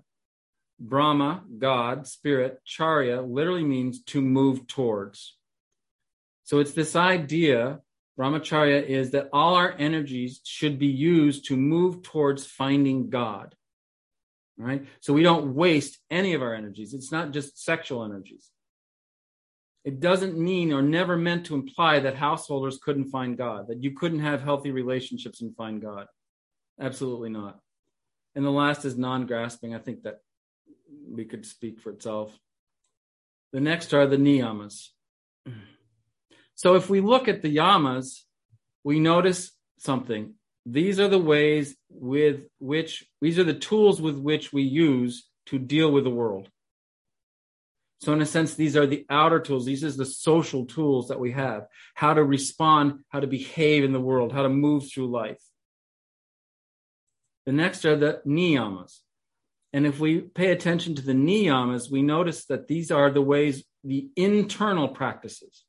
Brahma, 0.80 1.44
God, 1.60 2.08
spirit, 2.08 2.62
charya 2.68 3.24
literally 3.32 3.64
means 3.64 4.04
to 4.06 4.22
move 4.22 4.66
towards. 4.66 5.38
So 6.46 6.58
it's 6.58 6.74
this 6.74 6.96
idea, 6.96 7.82
brahmacharya 8.20 8.84
is 8.84 9.12
that 9.12 9.30
all 9.32 9.56
our 9.56 9.74
energies 9.80 10.42
should 10.44 10.78
be 10.78 10.88
used 10.88 11.46
to 11.46 11.56
move 11.56 12.04
towards 12.04 12.46
finding 12.46 13.10
God 13.10 13.56
right? 14.60 14.86
So 15.00 15.14
we 15.14 15.24
don't 15.24 15.56
waste 15.56 15.98
any 16.12 16.34
of 16.34 16.42
our 16.44 16.54
energies. 16.54 16.94
It's 16.94 17.12
not 17.12 17.32
just 17.32 17.64
sexual 17.64 18.04
energies. 18.04 18.52
It 19.86 20.02
doesn't 20.02 20.38
mean 20.38 20.74
or 20.74 20.82
never 20.82 21.16
meant 21.16 21.46
to 21.46 21.56
imply 21.56 22.02
that 22.02 22.16
householders 22.16 22.78
couldn't 22.84 23.10
find 23.10 23.38
God, 23.38 23.70
that 23.70 23.82
you 23.82 23.92
couldn't 23.92 24.20
have 24.20 24.44
healthy 24.44 24.72
relationships 24.72 25.42
and 25.42 25.56
find 25.56 25.82
God. 25.82 26.08
Absolutely 26.80 27.30
not. 27.30 27.60
And 28.36 28.46
the 28.46 28.52
last 28.52 28.84
is 28.84 28.98
non 28.98 29.26
grasping. 29.26 29.74
I 29.74 29.80
think 29.80 30.04
that 30.04 30.20
we 31.10 31.24
could 31.24 31.46
speak 31.46 31.80
for 31.80 31.92
itself. 31.92 32.38
The 33.54 33.62
next 33.62 33.94
are 33.94 34.06
the 34.06 34.18
niyamas. 34.18 34.90
So 36.60 36.76
if 36.76 36.90
we 36.90 37.00
look 37.00 37.30
at 37.30 37.42
the 37.42 37.56
yamas, 37.56 38.24
we 38.84 39.00
notice 39.00 39.52
something 39.78 40.34
these 40.66 41.00
are 41.00 41.08
the 41.08 41.18
ways 41.18 41.78
with 41.90 42.50
which 42.60 43.06
these 43.22 43.40
are 43.40 43.46
the 43.46 43.54
tools 43.54 44.02
with 44.02 44.18
which 44.18 44.52
we 44.52 44.64
use 44.64 45.26
to 45.46 45.58
deal 45.58 45.90
with 45.90 46.04
the 46.04 46.10
world. 46.10 46.50
So, 48.02 48.12
in 48.12 48.22
a 48.22 48.26
sense, 48.26 48.56
these 48.56 48.76
are 48.76 48.86
the 48.86 49.06
outer 49.10 49.40
tools. 49.40 49.66
These 49.66 49.86
are 49.86 49.92
the 49.92 50.06
social 50.06 50.66
tools 50.66 51.08
that 51.08 51.20
we 51.22 51.32
have 51.32 51.68
how 51.96 52.14
to 52.14 52.26
respond, 52.26 53.06
how 53.08 53.22
to 53.22 53.28
behave 53.28 53.86
in 53.86 53.94
the 53.94 54.02
world, 54.02 54.34
how 54.34 54.44
to 54.44 54.50
move 54.50 54.92
through 54.92 55.12
life. 55.12 55.42
The 57.46 57.54
next 57.54 57.86
are 57.86 57.96
the 57.96 58.22
niyamas. 58.28 58.98
And 59.72 59.88
if 59.88 59.98
we 60.02 60.20
pay 60.20 60.52
attention 60.52 60.96
to 60.96 61.02
the 61.02 61.14
niyamas, 61.14 61.90
we 61.90 62.02
notice 62.02 62.48
that 62.48 62.68
these 62.68 62.92
are 62.92 63.10
the 63.10 63.22
ways, 63.22 63.64
the 63.82 64.10
internal 64.18 64.90
practices. 64.90 65.64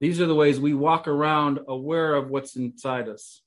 These 0.00 0.20
are 0.20 0.26
the 0.26 0.34
ways 0.34 0.60
we 0.60 0.74
walk 0.74 1.08
around 1.08 1.60
aware 1.66 2.14
of 2.14 2.28
what's 2.28 2.56
inside 2.56 3.08
us 3.08 3.40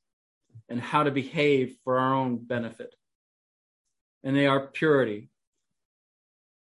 and 0.67 0.81
how 0.81 1.03
to 1.03 1.11
behave 1.11 1.75
for 1.83 1.99
our 1.99 2.13
own 2.13 2.37
benefit. 2.37 2.95
And 4.23 4.35
they 4.35 4.47
are 4.47 4.67
purity, 4.67 5.29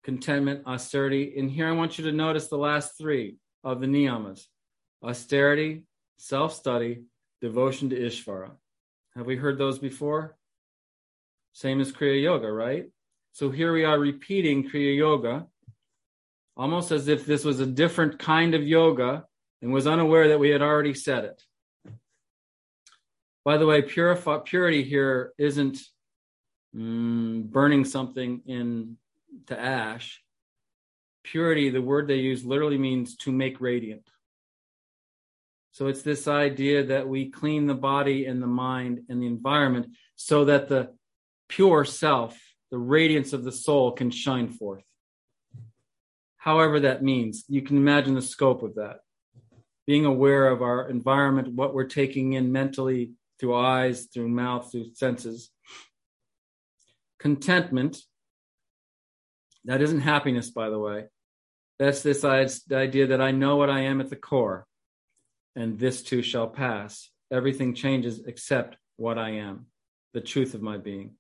contentment, 0.04 0.66
austerity. 0.66 1.34
And 1.38 1.50
here 1.50 1.68
I 1.68 1.72
want 1.72 1.98
you 1.98 2.04
to 2.04 2.12
notice 2.12 2.48
the 2.48 2.58
last 2.58 2.98
three 2.98 3.36
of 3.64 3.80
the 3.80 3.86
niyamas 3.86 4.46
austerity, 5.02 5.84
self 6.16 6.52
study, 6.52 7.04
devotion 7.40 7.90
to 7.90 7.96
Ishvara. 7.96 8.50
Have 9.14 9.26
we 9.26 9.36
heard 9.36 9.58
those 9.58 9.78
before? 9.78 10.36
Same 11.52 11.80
as 11.80 11.92
Kriya 11.92 12.22
Yoga, 12.22 12.50
right? 12.50 12.86
So 13.32 13.50
here 13.50 13.72
we 13.72 13.84
are 13.84 13.98
repeating 13.98 14.68
Kriya 14.68 14.96
Yoga, 14.96 15.46
almost 16.56 16.90
as 16.90 17.06
if 17.06 17.24
this 17.24 17.44
was 17.44 17.60
a 17.60 17.66
different 17.66 18.18
kind 18.18 18.54
of 18.54 18.66
yoga 18.66 19.24
and 19.62 19.72
was 19.72 19.86
unaware 19.86 20.28
that 20.28 20.38
we 20.38 20.50
had 20.50 20.62
already 20.62 20.94
said 20.94 21.24
it. 21.24 21.42
By 23.44 23.56
the 23.56 23.66
way, 23.66 23.82
purity 23.82 24.82
here 24.82 25.32
isn't 25.38 25.78
mm, 26.76 27.44
burning 27.44 27.84
something 27.84 28.42
into 28.46 29.58
ash. 29.58 30.22
Purity, 31.24 31.70
the 31.70 31.82
word 31.82 32.08
they 32.08 32.16
use, 32.16 32.44
literally 32.44 32.78
means 32.78 33.16
to 33.16 33.32
make 33.32 33.60
radiant. 33.60 34.08
So 35.72 35.86
it's 35.86 36.02
this 36.02 36.26
idea 36.26 36.84
that 36.84 37.08
we 37.08 37.30
clean 37.30 37.66
the 37.66 37.74
body 37.74 38.26
and 38.26 38.42
the 38.42 38.46
mind 38.46 39.02
and 39.08 39.22
the 39.22 39.26
environment 39.26 39.86
so 40.16 40.44
that 40.46 40.68
the 40.68 40.92
pure 41.48 41.84
self, 41.84 42.38
the 42.70 42.78
radiance 42.78 43.32
of 43.32 43.44
the 43.44 43.52
soul, 43.52 43.92
can 43.92 44.10
shine 44.10 44.48
forth. 44.48 44.84
However, 46.36 46.80
that 46.80 47.02
means, 47.02 47.44
you 47.48 47.62
can 47.62 47.76
imagine 47.76 48.14
the 48.14 48.22
scope 48.22 48.62
of 48.62 48.74
that. 48.74 49.00
Being 49.88 50.04
aware 50.04 50.48
of 50.48 50.60
our 50.60 50.88
environment, 50.88 51.54
what 51.54 51.74
we're 51.74 51.84
taking 51.84 52.34
in 52.34 52.52
mentally, 52.52 53.14
through 53.40 53.56
eyes, 53.56 54.08
through 54.12 54.28
mouth, 54.28 54.70
through 54.70 54.92
senses. 54.94 55.50
Contentment, 57.18 57.96
that 59.64 59.80
isn't 59.80 60.00
happiness, 60.00 60.50
by 60.50 60.68
the 60.68 60.78
way. 60.78 61.06
That's 61.78 62.02
this 62.02 62.22
idea 62.24 63.06
that 63.06 63.22
I 63.22 63.30
know 63.30 63.56
what 63.56 63.70
I 63.70 63.80
am 63.80 64.02
at 64.02 64.10
the 64.10 64.16
core, 64.16 64.66
and 65.56 65.78
this 65.78 66.02
too 66.02 66.20
shall 66.20 66.48
pass. 66.48 67.08
Everything 67.32 67.74
changes 67.74 68.20
except 68.26 68.76
what 68.96 69.16
I 69.16 69.30
am, 69.30 69.66
the 70.12 70.20
truth 70.20 70.52
of 70.52 70.60
my 70.60 70.76
being. 70.76 71.12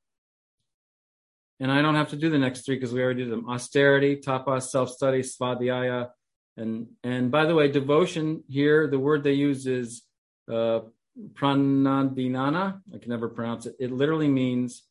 And 1.58 1.72
I 1.72 1.80
don't 1.80 1.94
have 1.94 2.10
to 2.10 2.16
do 2.16 2.28
the 2.28 2.38
next 2.38 2.66
three 2.66 2.76
because 2.76 2.92
we 2.92 3.02
already 3.02 3.24
did 3.24 3.32
them. 3.32 3.48
Austerity, 3.48 4.16
tapas, 4.16 4.64
self-study, 4.68 5.22
svadhyaya, 5.22 6.10
and 6.58 6.88
and 7.04 7.30
by 7.30 7.46
the 7.46 7.54
way, 7.54 7.68
devotion 7.68 8.42
here, 8.48 8.88
the 8.88 8.98
word 8.98 9.22
they 9.22 9.32
use 9.32 9.66
is 9.66 10.02
uh, 10.50 10.80
pranadhinana. 11.34 12.80
I 12.92 12.98
can 12.98 13.10
never 13.10 13.28
pronounce 13.28 13.66
it. 13.66 13.76
It 13.78 13.92
literally 13.92 14.28
means 14.28 14.82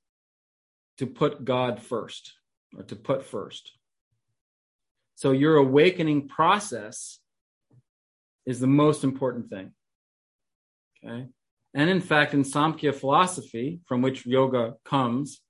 to 0.97 1.05
put 1.05 1.43
God 1.43 1.81
first 1.81 2.33
or 2.75 2.83
to 2.83 2.95
put 2.95 3.25
first. 3.25 3.71
So 5.15 5.31
your 5.31 5.57
awakening 5.57 6.29
process 6.29 7.19
is 8.45 8.59
the 8.59 8.67
most 8.67 9.03
important 9.03 9.49
thing. 9.49 9.73
Okay. 11.03 11.27
And 11.73 11.89
in 11.89 12.01
fact, 12.01 12.33
in 12.33 12.43
Samkhya 12.43 12.95
philosophy, 12.95 13.81
from 13.87 14.01
which 14.01 14.25
yoga 14.25 14.75
comes, 14.85 15.41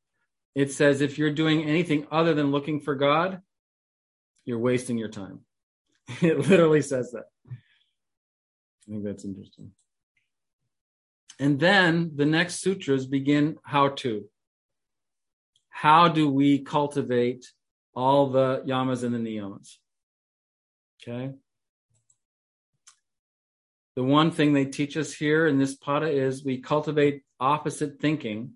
it 0.56 0.71
says 0.71 1.01
if 1.01 1.17
you're 1.17 1.32
doing 1.32 1.63
anything 1.63 2.08
other 2.12 2.34
than 2.34 2.51
looking 2.51 2.80
for 2.80 2.95
God, 2.95 3.41
you're 4.45 4.58
wasting 4.58 4.97
your 4.97 5.10
time. 5.10 5.41
It 6.22 6.48
literally 6.48 6.82
says 6.82 7.12
that. 7.12 7.26
I 7.50 8.91
think 8.91 9.04
that's 9.04 9.26
interesting. 9.26 9.72
And 11.39 11.60
then 11.60 12.12
the 12.15 12.26
next 12.26 12.62
sutras 12.62 13.06
begin 13.06 13.58
how 13.63 13.89
to. 13.89 14.26
How 15.70 16.08
do 16.08 16.30
we 16.30 16.60
cultivate 16.60 17.46
all 17.93 18.30
the 18.30 18.63
yamas 18.65 19.04
and 19.04 19.13
the 19.13 19.20
niyamas? 19.20 19.76
Okay. 21.04 21.34
The 23.96 24.04
one 24.04 24.32
thing 24.32 24.54
they 24.54 24.65
teach 24.65 24.98
us 24.98 25.13
here 25.13 25.48
in 25.48 25.60
this 25.60 25.78
pada 25.78 26.12
is 26.12 26.43
we 26.43 26.60
cultivate 26.60 27.24
opposite 27.39 28.00
thinking, 28.00 28.54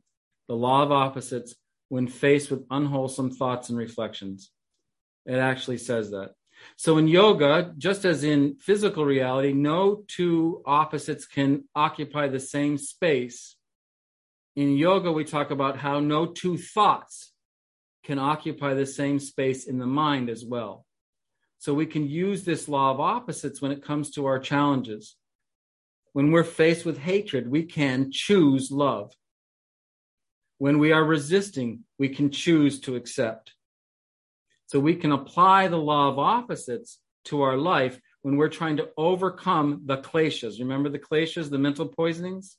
the 0.48 0.56
law 0.56 0.84
of 0.84 0.92
opposites, 0.92 1.56
when 1.90 2.08
faced 2.08 2.50
with 2.50 2.66
unwholesome 2.72 3.32
thoughts 3.32 3.70
and 3.70 3.78
reflections. 3.78 4.52
It 5.26 5.36
actually 5.36 5.78
says 5.78 6.12
that. 6.12 6.32
So 6.76 6.98
in 6.98 7.08
yoga, 7.08 7.74
just 7.78 8.06
as 8.06 8.24
in 8.24 8.56
physical 8.56 9.06
reality, 9.06 9.54
no 9.54 10.04
two 10.08 10.62
opposites 10.66 11.26
can 11.26 11.66
occupy 11.76 12.28
the 12.28 12.40
same 12.40 12.78
space. 12.78 13.56
In 14.56 14.76
yoga, 14.78 15.12
we 15.12 15.24
talk 15.24 15.52
about 15.52 15.78
how 15.78 16.00
no 16.00 16.26
two 16.26 16.58
thoughts 16.58 17.32
can 18.04 18.20
occupy 18.20 18.74
the 18.74 18.86
same 18.86 19.20
space 19.20 19.66
in 19.66 19.78
the 19.78 19.86
mind 19.86 20.30
as 20.30 20.44
well. 20.44 20.86
So 21.60 21.74
we 21.74 21.86
can 21.86 22.10
use 22.10 22.44
this 22.44 22.68
law 22.68 22.92
of 22.92 23.00
opposites 23.00 23.62
when 23.62 23.72
it 23.72 23.84
comes 23.84 24.10
to 24.12 24.26
our 24.26 24.40
challenges. 24.40 25.16
When 26.14 26.32
we're 26.32 26.44
faced 26.44 26.86
with 26.86 26.98
hatred, 26.98 27.50
we 27.50 27.64
can 27.64 28.12
choose 28.12 28.72
love. 28.72 29.14
When 30.58 30.80
we 30.80 30.92
are 30.92 31.04
resisting, 31.04 31.86
we 31.98 32.10
can 32.10 32.32
choose 32.32 32.80
to 32.82 32.96
accept. 32.96 33.54
So 34.72 34.80
we 34.80 34.96
can 34.96 35.12
apply 35.12 35.68
the 35.68 35.76
law 35.76 36.08
of 36.08 36.18
opposites 36.18 37.00
to 37.26 37.42
our 37.42 37.58
life 37.58 38.00
when 38.22 38.38
we're 38.38 38.48
trying 38.48 38.78
to 38.78 38.88
overcome 38.96 39.82
the 39.84 39.98
kleshas. 39.98 40.60
Remember 40.60 40.88
the 40.88 40.98
kleshas, 40.98 41.50
the 41.50 41.58
mental 41.58 41.86
poisonings? 41.86 42.56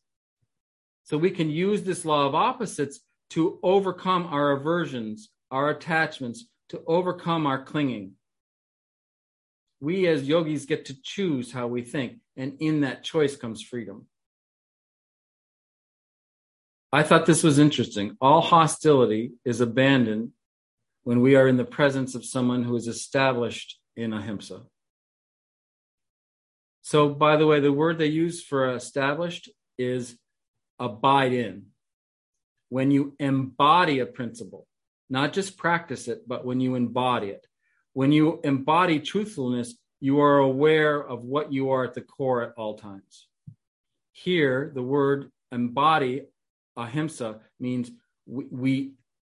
So 1.05 1.17
we 1.17 1.31
can 1.31 1.49
use 1.49 1.85
this 1.85 2.05
law 2.05 2.27
of 2.27 2.35
opposites 2.35 3.01
to 3.31 3.59
overcome 3.63 4.27
our 4.27 4.51
aversions, 4.51 5.31
our 5.51 5.71
attachments, 5.71 6.45
to 6.69 6.83
overcome 6.87 7.47
our 7.47 7.65
clinging. 7.65 8.13
We 9.81 10.07
as 10.07 10.29
yogis 10.29 10.67
get 10.67 10.85
to 10.87 11.03
choose 11.03 11.51
how 11.51 11.67
we 11.67 11.81
think, 11.81 12.19
and 12.37 12.59
in 12.61 12.83
that 12.83 13.05
choice 13.05 13.37
comes 13.37 13.63
freedom. 13.63 14.05
I 16.93 17.05
thought 17.05 17.25
this 17.25 17.43
was 17.43 17.59
interesting. 17.59 18.19
All 18.21 18.43
hostility 18.43 19.33
is 19.47 19.63
abandoned 19.63 20.33
when 21.05 21.21
we 21.21 21.35
are 21.37 21.49
in 21.49 21.57
the 21.57 21.65
presence 21.65 22.15
of 22.15 22.25
someone 22.25 22.63
who 22.63 22.77
is 22.77 22.87
established 22.87 23.79
in 23.97 24.13
ahimsa. 24.13 24.63
So, 26.83 27.09
by 27.09 27.37
the 27.37 27.47
way, 27.47 27.61
the 27.61 27.73
word 27.73 27.99
they 27.99 28.07
use 28.07 28.43
for 28.43 28.75
established 28.75 29.51
is 29.79 30.17
abide 30.79 31.33
in. 31.33 31.67
When 32.69 32.91
you 32.91 33.15
embody 33.19 34.01
a 34.01 34.07
principle, 34.07 34.67
not 35.09 35.33
just 35.33 35.57
practice 35.57 36.09
it, 36.09 36.27
but 36.27 36.45
when 36.45 36.61
you 36.61 36.75
embody 36.75 37.29
it. 37.29 37.47
When 37.93 38.13
you 38.13 38.41
embody 38.43 38.99
truthfulness, 38.99 39.75
you 40.01 40.21
are 40.21 40.39
aware 40.39 41.01
of 41.01 41.23
what 41.23 41.53
you 41.53 41.71
are 41.71 41.85
at 41.85 41.95
the 41.95 42.01
core 42.01 42.43
at 42.43 42.55
all 42.57 42.77
times. 42.79 43.29
Here, 44.13 44.73
the 44.75 44.83
word 44.83 45.31
embody 45.53 46.23
ahimsa 46.77 47.41
means 47.61 47.91
we, 48.27 48.47
we 48.51 48.93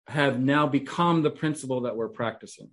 have 0.08 0.39
now 0.39 0.68
become 0.68 1.22
the 1.22 1.30
principle 1.30 1.82
that 1.82 1.96
we're 1.96 2.10
practicing. 2.10 2.70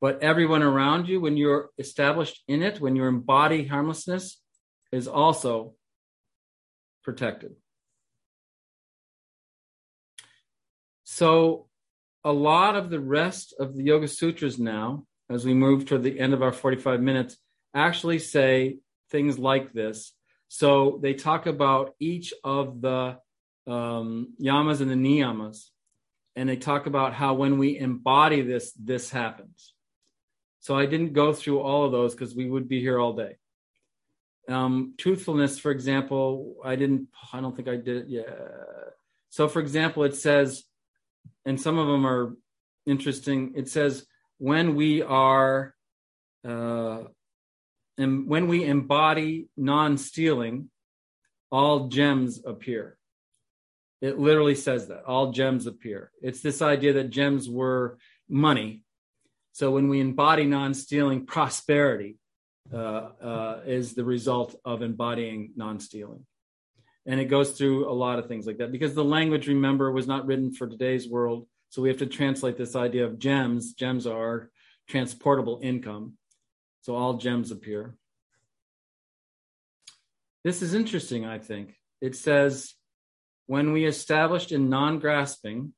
But 0.00 0.22
everyone 0.22 0.62
around 0.62 1.08
you, 1.08 1.20
when 1.20 1.36
you're 1.36 1.70
established 1.78 2.42
in 2.48 2.62
it, 2.62 2.80
when 2.80 2.96
you 2.96 3.04
embody 3.04 3.64
harmlessness, 3.64 4.40
is 4.90 5.06
also 5.06 5.74
protected. 7.04 7.52
So, 11.04 11.68
a 12.24 12.32
lot 12.32 12.76
of 12.76 12.90
the 12.90 13.00
rest 13.00 13.54
of 13.58 13.76
the 13.76 13.84
Yoga 13.84 14.08
Sutras 14.08 14.58
now, 14.58 15.04
as 15.30 15.44
we 15.44 15.54
move 15.54 15.86
toward 15.86 16.02
the 16.02 16.18
end 16.18 16.34
of 16.34 16.42
our 16.42 16.52
45 16.52 17.00
minutes, 17.00 17.36
actually 17.74 18.18
say 18.18 18.78
things 19.10 19.38
like 19.38 19.72
this 19.72 20.12
so 20.54 20.98
they 21.02 21.14
talk 21.14 21.46
about 21.46 21.94
each 21.98 22.34
of 22.44 22.82
the 22.82 23.16
um, 23.66 24.34
yamas 24.40 24.80
and 24.80 24.90
the 24.90 24.94
niyamas, 24.94 25.68
and 26.36 26.48
they 26.48 26.56
talk 26.56 26.86
about 26.86 27.14
how 27.14 27.34
when 27.34 27.58
we 27.58 27.78
embody 27.78 28.42
this, 28.42 28.72
this 28.72 29.10
happens. 29.10 29.74
So 30.60 30.76
I 30.76 30.86
didn't 30.86 31.12
go 31.12 31.32
through 31.32 31.60
all 31.60 31.84
of 31.84 31.92
those 31.92 32.14
because 32.14 32.34
we 32.34 32.48
would 32.48 32.68
be 32.68 32.80
here 32.80 32.98
all 32.98 33.14
day. 33.14 33.36
Um, 34.48 34.94
truthfulness, 34.98 35.58
for 35.58 35.70
example, 35.70 36.56
I 36.64 36.76
didn't. 36.76 37.08
I 37.32 37.40
don't 37.40 37.54
think 37.54 37.68
I 37.68 37.76
did 37.76 37.96
it. 37.96 38.04
Yeah. 38.08 38.22
So, 39.30 39.48
for 39.48 39.60
example, 39.60 40.04
it 40.04 40.14
says, 40.14 40.64
and 41.44 41.60
some 41.60 41.78
of 41.78 41.86
them 41.86 42.06
are 42.06 42.36
interesting. 42.86 43.52
It 43.56 43.68
says 43.68 44.06
when 44.38 44.74
we 44.74 45.02
are 45.02 45.74
uh, 46.46 47.04
and 47.98 48.28
when 48.28 48.48
we 48.48 48.64
embody 48.64 49.48
non 49.56 49.98
stealing, 49.98 50.70
all 51.50 51.88
gems 51.88 52.42
appear. 52.44 52.96
It 54.02 54.18
literally 54.18 54.54
says 54.54 54.88
that 54.88 55.04
all 55.04 55.32
gems 55.32 55.66
appear. 55.66 56.10
It's 56.20 56.42
this 56.42 56.60
idea 56.60 56.92
that 56.94 57.08
gems 57.08 57.48
were 57.48 57.96
money. 58.28 58.82
So 59.52 59.70
when 59.70 59.88
we 59.88 60.00
embody 60.00 60.44
non 60.44 60.74
stealing, 60.74 61.24
prosperity 61.24 62.18
uh, 62.70 62.76
uh, 62.76 63.60
is 63.64 63.94
the 63.94 64.04
result 64.04 64.54
of 64.64 64.82
embodying 64.82 65.52
non 65.56 65.80
stealing. 65.80 66.26
And 67.06 67.18
it 67.18 67.26
goes 67.26 67.52
through 67.52 67.90
a 67.90 67.94
lot 67.94 68.18
of 68.18 68.28
things 68.28 68.46
like 68.46 68.58
that 68.58 68.72
because 68.72 68.94
the 68.94 69.02
language, 69.04 69.48
remember, 69.48 69.90
was 69.90 70.06
not 70.06 70.26
written 70.26 70.52
for 70.52 70.66
today's 70.66 71.08
world. 71.08 71.46
So 71.70 71.80
we 71.80 71.88
have 71.88 71.98
to 71.98 72.06
translate 72.06 72.58
this 72.58 72.76
idea 72.76 73.06
of 73.06 73.18
gems. 73.18 73.72
Gems 73.72 74.06
are 74.06 74.50
transportable 74.88 75.58
income 75.62 76.18
so 76.82 76.96
all 76.96 77.14
gems 77.14 77.50
appear. 77.52 77.96
This 80.44 80.62
is 80.62 80.74
interesting, 80.74 81.24
I 81.24 81.38
think. 81.38 81.76
It 82.00 82.16
says, 82.16 82.74
when 83.46 83.72
we 83.72 83.84
established 83.84 84.52
in 84.52 84.68
non 84.68 84.98
grasping, 84.98 85.72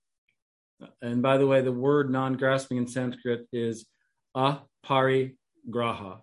and 1.01 1.23
by 1.23 1.39
the 1.39 1.47
way, 1.47 1.61
the 1.61 1.73
word 1.73 2.11
non 2.11 2.35
grasping 2.35 2.79
in 2.79 2.87
Sanskrit 2.87 3.47
is 3.53 3.87
apari 4.37 5.37
graha. 5.71 6.21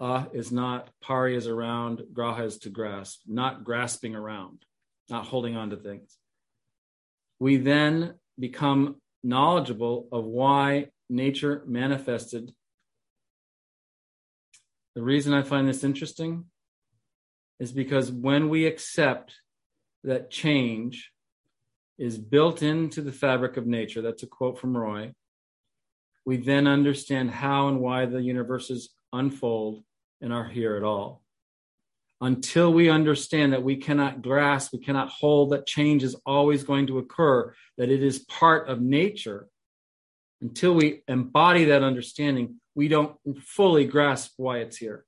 A 0.00 0.26
is 0.32 0.50
not, 0.50 0.88
pari 1.02 1.36
is 1.36 1.46
around, 1.46 2.02
graha 2.12 2.46
is 2.46 2.58
to 2.58 2.70
grasp, 2.70 3.20
not 3.26 3.64
grasping 3.64 4.14
around, 4.14 4.64
not 5.08 5.26
holding 5.26 5.56
on 5.56 5.70
to 5.70 5.76
things. 5.76 6.16
We 7.38 7.58
then 7.58 8.14
become 8.38 8.96
knowledgeable 9.22 10.08
of 10.10 10.24
why 10.24 10.88
nature 11.08 11.62
manifested 11.66 12.52
the 14.94 15.02
reason 15.02 15.32
I 15.32 15.42
find 15.42 15.66
this 15.66 15.84
interesting 15.84 16.44
is 17.58 17.72
because 17.72 18.12
when 18.12 18.48
we 18.48 18.66
accept 18.66 19.36
that 20.04 20.30
change 20.30 21.12
is 21.98 22.18
built 22.18 22.62
into 22.62 23.00
the 23.00 23.12
fabric 23.12 23.56
of 23.56 23.66
nature, 23.66 24.02
that's 24.02 24.22
a 24.22 24.26
quote 24.26 24.58
from 24.58 24.76
Roy, 24.76 25.12
we 26.24 26.36
then 26.36 26.66
understand 26.66 27.30
how 27.30 27.68
and 27.68 27.80
why 27.80 28.06
the 28.06 28.22
universes 28.22 28.90
unfold 29.12 29.82
and 30.20 30.32
are 30.32 30.48
here 30.48 30.76
at 30.76 30.82
all. 30.82 31.22
Until 32.20 32.72
we 32.72 32.88
understand 32.88 33.52
that 33.52 33.64
we 33.64 33.76
cannot 33.76 34.22
grasp, 34.22 34.72
we 34.72 34.78
cannot 34.78 35.08
hold 35.08 35.50
that 35.50 35.66
change 35.66 36.04
is 36.04 36.14
always 36.24 36.62
going 36.62 36.86
to 36.86 36.98
occur, 36.98 37.52
that 37.78 37.90
it 37.90 38.02
is 38.02 38.20
part 38.20 38.68
of 38.68 38.80
nature, 38.80 39.48
until 40.40 40.74
we 40.74 41.02
embody 41.08 41.64
that 41.66 41.82
understanding, 41.82 42.60
we 42.74 42.88
don't 42.88 43.16
fully 43.40 43.84
grasp 43.84 44.32
why 44.36 44.58
it's 44.58 44.76
here. 44.76 45.04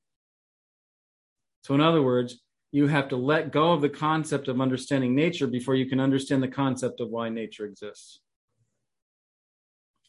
So, 1.63 1.75
in 1.75 1.81
other 1.81 2.03
words, 2.03 2.41
you 2.75 2.89
have 2.89 3.07
to 3.07 3.17
let 3.17 3.53
go 3.53 3.73
of 3.73 3.83
the 3.83 3.89
concept 3.89 4.49
of 4.49 4.61
understanding 4.61 5.15
nature 5.15 5.47
before 5.47 5.77
you 5.77 5.87
can 5.87 6.01
understand 6.01 6.43
the 6.43 6.49
concept 6.49 6.99
of 6.99 7.09
why 7.09 7.29
nature 7.29 7.65
exists. 7.65 8.19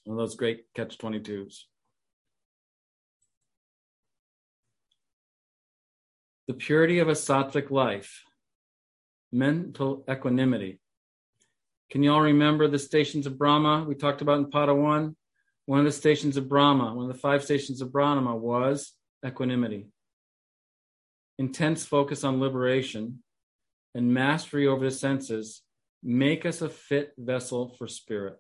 One 0.04 0.18
of 0.18 0.24
those 0.26 0.36
great 0.36 0.66
catch 0.74 0.98
22s. 0.98 1.60
The 6.48 6.56
purity 6.56 6.98
of 6.98 7.08
a 7.08 7.12
sattvic 7.12 7.70
life, 7.70 8.24
mental 9.32 10.04
equanimity. 10.10 10.80
Can 11.92 12.02
you 12.02 12.12
all 12.14 12.22
remember 12.22 12.68
the 12.68 12.80
stations 12.80 13.28
of 13.28 13.38
Brahma 13.38 13.86
we 13.88 13.94
talked 13.94 14.24
about 14.24 14.40
in 14.40 14.48
Pada 14.48 14.76
1? 14.76 15.16
One 15.68 15.80
of 15.80 15.86
the 15.86 15.92
stations 15.92 16.36
of 16.36 16.50
Brahma, 16.50 16.96
one 16.96 17.06
of 17.06 17.14
the 17.14 17.20
five 17.20 17.44
stations 17.44 17.80
of 17.82 17.92
Brahma 17.92 18.36
was 18.36 18.92
equanimity. 19.24 19.86
Intense 21.38 21.86
focus 21.86 22.24
on 22.24 22.40
liberation, 22.40 23.24
and 23.94 24.14
mastery 24.14 24.68
over 24.68 24.86
the 24.86 24.92
senses 24.92 25.62
make 26.04 26.46
us 26.46 26.62
a 26.62 26.70
fit 26.70 27.14
vessel 27.18 27.76
for 27.78 27.88
spirit. 27.88 28.36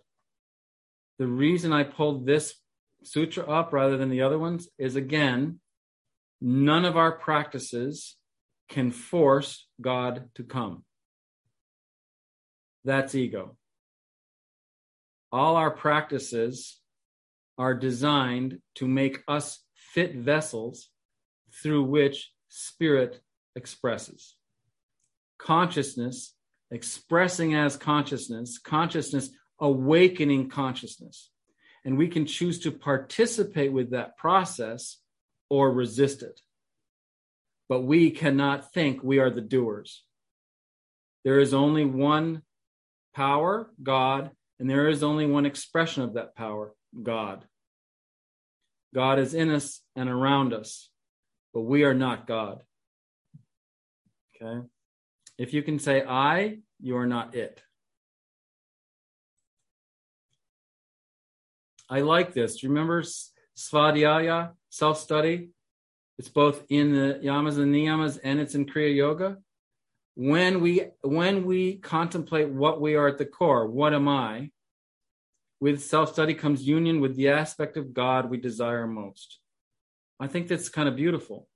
The 1.17 1.27
reason 1.27 1.71
I 1.71 1.83
pulled 1.83 2.25
this 2.25 2.55
sutra 3.03 3.49
up 3.49 3.71
rather 3.71 3.97
than 3.97 4.09
the 4.09 4.21
other 4.21 4.37
ones 4.37 4.67
is 4.77 4.95
again, 4.95 5.59
none 6.41 6.85
of 6.85 6.97
our 6.97 7.13
practices 7.13 8.17
can 8.69 8.91
force 8.91 9.67
God 9.79 10.29
to 10.35 10.43
come. 10.43 10.83
That's 12.83 13.15
ego. 13.15 13.57
All 15.31 15.55
our 15.55 15.71
practices 15.71 16.79
are 17.57 17.73
designed 17.73 18.59
to 18.75 18.87
make 18.87 19.23
us 19.27 19.59
fit 19.75 20.15
vessels 20.15 20.89
through 21.63 21.83
which 21.83 22.31
spirit 22.55 23.21
expresses. 23.55 24.35
Consciousness 25.37 26.33
expressing 26.71 27.53
as 27.53 27.77
consciousness, 27.77 28.57
consciousness 28.57 29.29
awakening 29.59 30.49
consciousness. 30.49 31.29
And 31.83 31.97
we 31.97 32.07
can 32.07 32.25
choose 32.25 32.59
to 32.61 32.71
participate 32.71 33.71
with 33.71 33.91
that 33.91 34.17
process 34.17 34.97
or 35.49 35.71
resist 35.71 36.23
it. 36.23 36.39
But 37.69 37.81
we 37.81 38.11
cannot 38.11 38.73
think 38.73 39.03
we 39.03 39.19
are 39.19 39.29
the 39.29 39.41
doers. 39.41 40.03
There 41.23 41.39
is 41.39 41.53
only 41.53 41.85
one 41.85 42.41
power, 43.13 43.71
God, 43.81 44.31
and 44.59 44.69
there 44.69 44.87
is 44.87 45.03
only 45.03 45.25
one 45.25 45.45
expression 45.45 46.03
of 46.03 46.13
that 46.13 46.35
power, 46.35 46.73
God. 47.01 47.45
God 48.93 49.19
is 49.19 49.33
in 49.33 49.51
us 49.51 49.81
and 49.95 50.09
around 50.09 50.53
us, 50.53 50.89
but 51.55 51.61
we 51.61 51.85
are 51.85 51.93
not 51.93 52.27
God. 52.27 52.61
Okay? 54.35 54.67
If 55.37 55.53
you 55.53 55.63
can 55.63 55.79
say 55.79 56.03
I, 56.05 56.57
you 56.81 56.97
are 56.97 57.07
not 57.07 57.33
it. 57.33 57.61
I 61.89 62.01
like 62.01 62.33
this. 62.33 62.57
Do 62.57 62.67
you 62.67 62.73
remember 62.73 63.03
Svadhyaya, 63.57 64.51
self 64.69 64.99
study? 64.99 65.51
It's 66.17 66.27
both 66.27 66.63
in 66.67 66.93
the 66.93 67.21
yamas 67.23 67.57
and 67.57 67.73
niyamas 67.73 68.19
and 68.21 68.39
it's 68.41 68.55
in 68.55 68.65
Kriya 68.65 68.93
Yoga. 68.93 69.37
When 70.15 70.59
we 70.59 70.87
when 71.01 71.45
we 71.45 71.77
contemplate 71.77 72.49
what 72.49 72.81
we 72.81 72.95
are 72.95 73.07
at 73.07 73.17
the 73.17 73.25
core, 73.25 73.67
what 73.67 73.93
am 73.93 74.09
I? 74.09 74.51
With 75.61 75.81
self 75.81 76.11
study 76.11 76.33
comes 76.33 76.67
union 76.67 76.99
with 76.99 77.15
the 77.15 77.29
aspect 77.29 77.77
of 77.77 77.93
God 77.93 78.29
we 78.29 78.37
desire 78.37 78.87
most. 78.87 79.39
I 80.19 80.27
think 80.27 80.47
that's 80.47 80.69
kind 80.69 80.87
of 80.87 80.95
beautiful. 80.95 81.47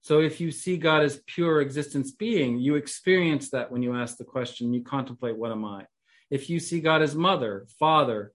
So 0.00 0.20
if 0.20 0.40
you 0.40 0.50
see 0.50 0.76
God 0.76 1.02
as 1.02 1.22
pure 1.26 1.60
existence 1.60 2.10
being, 2.10 2.58
you 2.58 2.74
experience 2.74 3.50
that 3.50 3.72
when 3.72 3.82
you 3.82 3.96
ask 3.96 4.18
the 4.18 4.24
question, 4.24 4.74
you 4.74 4.82
contemplate, 4.82 5.36
what 5.36 5.50
am 5.50 5.64
I? 5.64 5.86
If 6.30 6.50
you 6.50 6.60
see 6.60 6.80
God 6.80 7.00
as 7.00 7.14
mother, 7.14 7.66
father, 7.78 8.32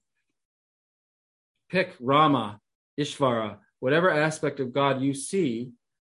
pick 1.70 1.96
Rama, 2.00 2.60
Ishvara, 3.00 3.58
whatever 3.80 4.10
aspect 4.10 4.60
of 4.60 4.74
God 4.74 5.02
you 5.02 5.14
see, 5.14 5.72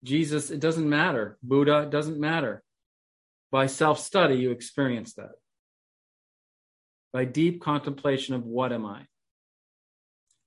Jesus, 0.03 0.51
it 0.51 0.59
doesn't 0.59 0.89
matter. 0.89 1.37
Buddha, 1.43 1.79
it 1.79 1.89
doesn't 1.89 2.19
matter. 2.19 2.63
By 3.51 3.67
self 3.67 3.99
study, 3.99 4.35
you 4.35 4.51
experience 4.51 5.13
that. 5.15 5.31
By 7.11 7.25
deep 7.25 7.61
contemplation 7.61 8.35
of 8.35 8.45
what 8.45 8.71
am 8.71 8.85
I? 8.85 9.05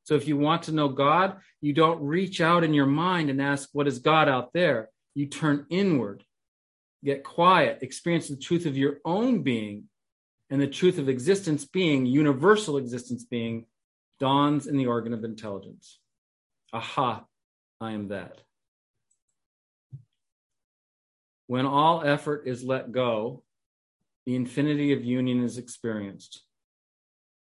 So 0.04 0.14
if 0.14 0.28
you 0.28 0.36
want 0.36 0.62
to 0.64 0.72
know 0.72 0.88
God, 0.88 1.38
you 1.60 1.72
don't 1.72 2.00
reach 2.02 2.40
out 2.40 2.62
in 2.62 2.72
your 2.72 2.86
mind 2.86 3.30
and 3.30 3.42
ask, 3.42 3.68
what 3.72 3.88
is 3.88 3.98
God 3.98 4.28
out 4.28 4.52
there? 4.52 4.90
you 5.14 5.26
turn 5.26 5.66
inward, 5.70 6.24
get 7.04 7.24
quiet, 7.24 7.78
experience 7.82 8.28
the 8.28 8.36
truth 8.36 8.66
of 8.66 8.76
your 8.76 8.98
own 9.04 9.42
being, 9.42 9.84
and 10.50 10.60
the 10.60 10.66
truth 10.66 10.98
of 10.98 11.08
existence 11.08 11.64
being, 11.64 12.04
universal 12.04 12.76
existence 12.76 13.24
being, 13.24 13.66
dawns 14.20 14.66
in 14.66 14.76
the 14.76 14.86
organ 14.86 15.14
of 15.14 15.24
intelligence. 15.24 16.00
Aha, 16.72 17.24
I 17.80 17.92
am 17.92 18.08
that. 18.08 18.40
When 21.46 21.66
all 21.66 22.02
effort 22.04 22.44
is 22.46 22.64
let 22.64 22.92
go, 22.92 23.42
the 24.26 24.34
infinity 24.34 24.92
of 24.92 25.04
union 25.04 25.44
is 25.44 25.58
experienced. 25.58 26.42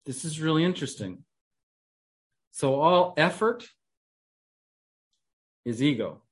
This 0.05 0.25
is 0.25 0.41
really 0.41 0.63
interesting. 0.63 1.23
So, 2.53 2.79
all 2.79 3.13
effort 3.17 3.67
is 5.65 5.83
ego 5.83 6.23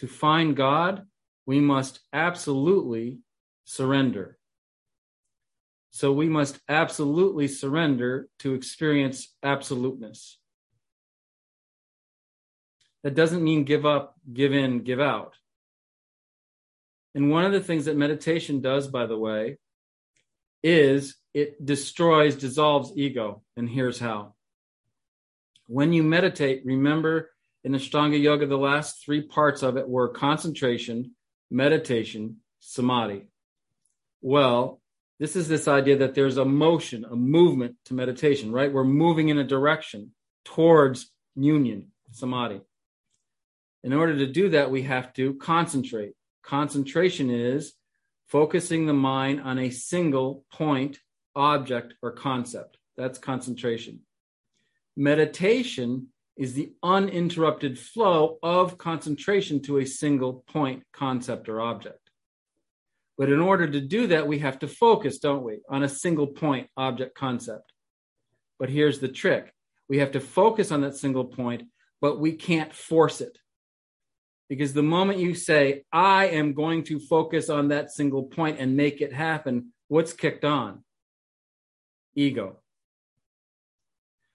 to 0.00 0.06
find 0.06 0.56
God, 0.56 1.06
we 1.44 1.60
must 1.60 2.00
absolutely 2.10 3.18
surrender. 3.66 4.38
So 5.90 6.10
we 6.10 6.26
must 6.26 6.58
absolutely 6.70 7.48
surrender 7.48 8.28
to 8.38 8.54
experience 8.54 9.34
absoluteness. 9.42 10.38
That 13.02 13.14
doesn't 13.14 13.44
mean 13.44 13.64
give 13.64 13.84
up, 13.84 14.14
give 14.32 14.54
in, 14.54 14.84
give 14.84 15.00
out. 15.00 15.34
And 17.14 17.30
one 17.30 17.44
of 17.44 17.52
the 17.52 17.60
things 17.60 17.84
that 17.84 17.96
meditation 17.96 18.62
does, 18.62 18.88
by 18.88 19.04
the 19.04 19.18
way, 19.18 19.58
is 20.62 21.16
it 21.34 21.64
destroys, 21.64 22.36
dissolves 22.36 22.92
ego. 22.96 23.42
And 23.56 23.68
here's 23.68 23.98
how. 23.98 24.34
When 25.66 25.92
you 25.92 26.02
meditate, 26.02 26.62
remember 26.64 27.30
in 27.62 27.72
Ashtanga 27.72 28.20
Yoga, 28.20 28.46
the 28.46 28.58
last 28.58 29.04
three 29.04 29.22
parts 29.22 29.62
of 29.62 29.76
it 29.76 29.88
were 29.88 30.08
concentration, 30.08 31.12
meditation, 31.50 32.38
samadhi. 32.58 33.26
Well, 34.20 34.80
this 35.18 35.36
is 35.36 35.48
this 35.48 35.68
idea 35.68 35.98
that 35.98 36.14
there's 36.14 36.38
a 36.38 36.44
motion, 36.44 37.04
a 37.04 37.14
movement 37.14 37.76
to 37.86 37.94
meditation, 37.94 38.52
right? 38.52 38.72
We're 38.72 38.84
moving 38.84 39.28
in 39.28 39.38
a 39.38 39.44
direction 39.44 40.12
towards 40.44 41.10
union, 41.36 41.92
samadhi. 42.10 42.62
In 43.84 43.92
order 43.92 44.16
to 44.18 44.26
do 44.26 44.50
that, 44.50 44.70
we 44.70 44.82
have 44.82 45.12
to 45.14 45.34
concentrate. 45.34 46.12
Concentration 46.42 47.30
is 47.30 47.74
focusing 48.30 48.86
the 48.86 48.94
mind 48.94 49.40
on 49.40 49.58
a 49.58 49.70
single 49.70 50.44
point, 50.52 50.98
object, 51.34 51.94
or 52.00 52.12
concept. 52.12 52.78
That's 52.96 53.18
concentration. 53.18 54.00
Meditation 54.96 56.08
is 56.36 56.54
the 56.54 56.72
uninterrupted 56.82 57.78
flow 57.78 58.38
of 58.42 58.78
concentration 58.78 59.60
to 59.62 59.78
a 59.78 59.84
single 59.84 60.44
point, 60.48 60.84
concept, 60.92 61.48
or 61.48 61.60
object. 61.60 61.98
But 63.18 63.30
in 63.30 63.40
order 63.40 63.68
to 63.68 63.80
do 63.80 64.06
that, 64.06 64.26
we 64.26 64.38
have 64.38 64.60
to 64.60 64.68
focus, 64.68 65.18
don't 65.18 65.42
we, 65.42 65.58
on 65.68 65.82
a 65.82 65.88
single 65.88 66.28
point, 66.28 66.68
object, 66.76 67.14
concept. 67.14 67.72
But 68.58 68.70
here's 68.70 69.00
the 69.00 69.08
trick 69.08 69.52
we 69.88 69.98
have 69.98 70.12
to 70.12 70.20
focus 70.20 70.70
on 70.70 70.82
that 70.82 70.96
single 70.96 71.24
point, 71.24 71.64
but 72.00 72.20
we 72.20 72.32
can't 72.32 72.72
force 72.72 73.20
it. 73.20 73.36
Because 74.50 74.72
the 74.72 74.82
moment 74.82 75.20
you 75.20 75.34
say, 75.34 75.84
I 75.92 76.26
am 76.26 76.54
going 76.54 76.82
to 76.84 76.98
focus 76.98 77.48
on 77.48 77.68
that 77.68 77.92
single 77.92 78.24
point 78.24 78.58
and 78.58 78.76
make 78.76 79.00
it 79.00 79.12
happen, 79.12 79.72
what's 79.86 80.12
kicked 80.12 80.44
on? 80.44 80.82
Ego. 82.16 82.58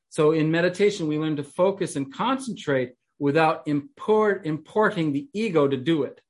So 0.09 0.31
in 0.31 0.51
meditation, 0.51 1.09
we 1.09 1.19
learn 1.19 1.35
to 1.35 1.43
focus 1.43 1.97
and 1.97 2.13
concentrate 2.13 2.93
without 3.19 3.67
import, 3.67 4.45
importing 4.45 5.11
the 5.11 5.27
ego 5.33 5.67
to 5.67 5.75
do 5.75 6.03
it. 6.03 6.21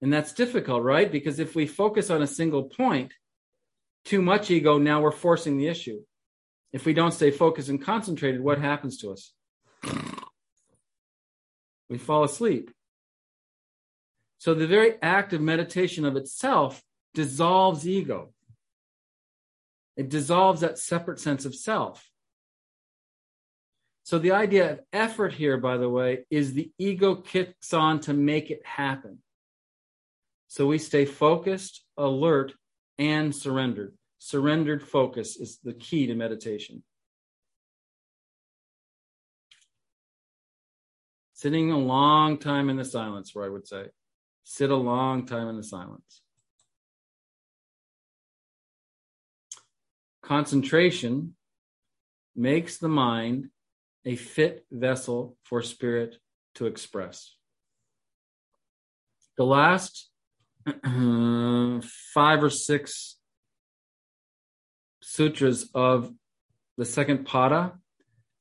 And 0.00 0.10
that's 0.10 0.32
difficult, 0.32 0.82
right? 0.82 1.12
Because 1.12 1.38
if 1.38 1.54
we 1.54 1.66
focus 1.66 2.08
on 2.08 2.22
a 2.22 2.26
single 2.26 2.64
point, 2.64 3.12
too 4.06 4.22
much 4.22 4.50
ego, 4.50 4.78
now 4.78 5.02
we're 5.02 5.10
forcing 5.10 5.58
the 5.58 5.68
issue. 5.68 6.00
If 6.72 6.86
we 6.86 6.94
don't 6.94 7.12
stay 7.12 7.32
focused 7.32 7.68
and 7.68 7.84
concentrated, 7.84 8.40
what 8.40 8.58
happens 8.58 8.96
to 9.02 9.12
us? 9.12 9.34
We 11.92 11.98
fall 11.98 12.24
asleep. 12.24 12.70
So 14.38 14.54
the 14.54 14.66
very 14.66 14.94
act 15.02 15.34
of 15.34 15.42
meditation 15.42 16.06
of 16.06 16.16
itself 16.16 16.82
dissolves 17.12 17.86
ego. 17.86 18.32
It 19.98 20.08
dissolves 20.08 20.62
that 20.62 20.78
separate 20.78 21.20
sense 21.20 21.44
of 21.44 21.54
self. 21.54 22.08
So 24.04 24.18
the 24.18 24.32
idea 24.32 24.72
of 24.72 24.80
effort 24.90 25.34
here, 25.34 25.58
by 25.58 25.76
the 25.76 25.90
way, 25.90 26.24
is 26.30 26.54
the 26.54 26.72
ego 26.78 27.14
kicks 27.14 27.74
on 27.74 28.00
to 28.00 28.14
make 28.14 28.50
it 28.50 28.64
happen. 28.64 29.18
So 30.48 30.66
we 30.66 30.78
stay 30.78 31.04
focused, 31.04 31.84
alert, 31.98 32.54
and 32.98 33.34
surrendered. 33.34 33.94
Surrendered 34.18 34.82
focus 34.82 35.36
is 35.36 35.58
the 35.62 35.74
key 35.74 36.06
to 36.06 36.14
meditation. 36.14 36.84
Sitting 41.42 41.72
a 41.72 41.76
long 41.76 42.38
time 42.38 42.70
in 42.70 42.76
the 42.76 42.84
silence, 42.84 43.34
where 43.34 43.44
I 43.44 43.48
would 43.48 43.66
say, 43.66 43.86
sit 44.44 44.70
a 44.70 44.76
long 44.76 45.26
time 45.26 45.48
in 45.48 45.56
the 45.56 45.64
silence. 45.64 46.22
Concentration 50.22 51.34
makes 52.36 52.78
the 52.78 52.88
mind 52.88 53.48
a 54.04 54.14
fit 54.14 54.64
vessel 54.70 55.36
for 55.42 55.62
spirit 55.62 56.14
to 56.54 56.66
express. 56.66 57.34
the 59.36 59.44
last 59.44 60.10
five 62.14 62.44
or 62.44 62.50
six 62.50 63.16
sutras 65.02 65.68
of 65.74 66.14
the 66.78 66.84
second 66.84 67.26
pada 67.26 67.72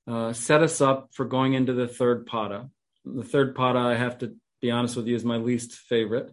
uh, 0.08 0.34
set 0.34 0.62
us 0.62 0.82
up 0.82 1.10
for 1.14 1.26
going 1.26 1.54
into 1.54 1.74
the 1.74 1.88
third 1.88 2.28
pada. 2.28 2.70
The 3.06 3.24
third 3.24 3.56
pada, 3.56 3.78
I 3.78 3.96
have 3.96 4.20
to 4.20 4.36
be 4.62 4.72
honest 4.72 4.96
with 4.96 5.08
you, 5.08 5.16
is 5.16 5.26
my 5.26 5.38
least 5.38 5.74
favorite. 5.74 6.32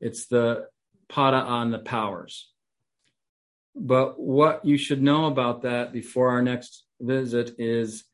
It's 0.00 0.26
the 0.26 0.66
pada 1.10 1.44
on 1.44 1.70
the 1.70 1.78
powers. 1.78 2.50
But 3.74 4.18
what 4.18 4.64
you 4.64 4.78
should 4.78 5.02
know 5.02 5.26
about 5.26 5.62
that 5.62 5.92
before 5.92 6.30
our 6.30 6.42
next 6.42 6.84
visit 7.00 7.54
is 7.58 8.04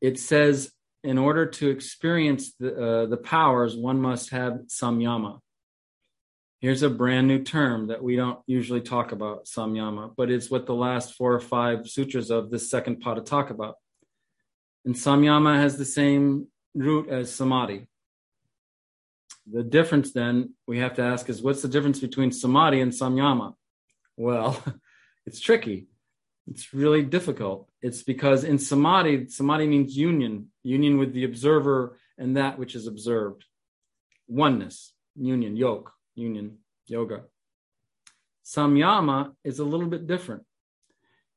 it 0.00 0.18
says 0.18 0.72
in 1.04 1.18
order 1.18 1.46
to 1.46 1.70
experience 1.70 2.52
the, 2.58 2.74
uh, 2.74 3.06
the 3.06 3.16
powers, 3.16 3.76
one 3.76 4.00
must 4.00 4.30
have 4.30 4.62
samyama. 4.66 5.38
Here's 6.60 6.82
a 6.82 6.90
brand 6.90 7.28
new 7.28 7.44
term 7.44 7.88
that 7.88 8.02
we 8.02 8.16
don't 8.16 8.40
usually 8.46 8.80
talk 8.80 9.12
about, 9.12 9.44
samyama, 9.44 10.12
but 10.16 10.30
it's 10.30 10.50
what 10.50 10.66
the 10.66 10.74
last 10.74 11.14
four 11.14 11.32
or 11.32 11.40
five 11.40 11.88
sutras 11.88 12.30
of 12.30 12.50
this 12.50 12.68
second 12.68 13.04
pada 13.04 13.24
talk 13.24 13.50
about. 13.50 13.76
And 14.84 14.94
samyama 14.94 15.56
has 15.56 15.76
the 15.76 15.84
same 15.84 16.48
root 16.76 17.08
as 17.08 17.34
samadhi. 17.34 17.88
The 19.50 19.62
difference 19.62 20.12
then 20.12 20.54
we 20.66 20.78
have 20.78 20.94
to 20.94 21.02
ask 21.02 21.28
is 21.28 21.42
what's 21.42 21.62
the 21.62 21.68
difference 21.68 22.00
between 22.00 22.32
samadhi 22.32 22.80
and 22.80 22.92
samyama? 22.92 23.54
Well, 24.16 24.62
it's 25.26 25.40
tricky. 25.40 25.86
It's 26.48 26.72
really 26.72 27.02
difficult. 27.02 27.68
It's 27.82 28.02
because 28.02 28.44
in 28.44 28.58
samadhi, 28.58 29.28
samadhi 29.28 29.66
means 29.66 29.96
union, 29.96 30.48
union 30.62 30.98
with 30.98 31.12
the 31.12 31.24
observer 31.24 31.98
and 32.18 32.36
that 32.36 32.58
which 32.58 32.74
is 32.74 32.86
observed. 32.86 33.44
Oneness, 34.28 34.92
union, 35.16 35.56
yoke, 35.56 35.92
union, 36.14 36.58
yoga. 36.86 37.24
Samyama 38.44 39.32
is 39.44 39.58
a 39.58 39.64
little 39.64 39.88
bit 39.88 40.06
different. 40.06 40.44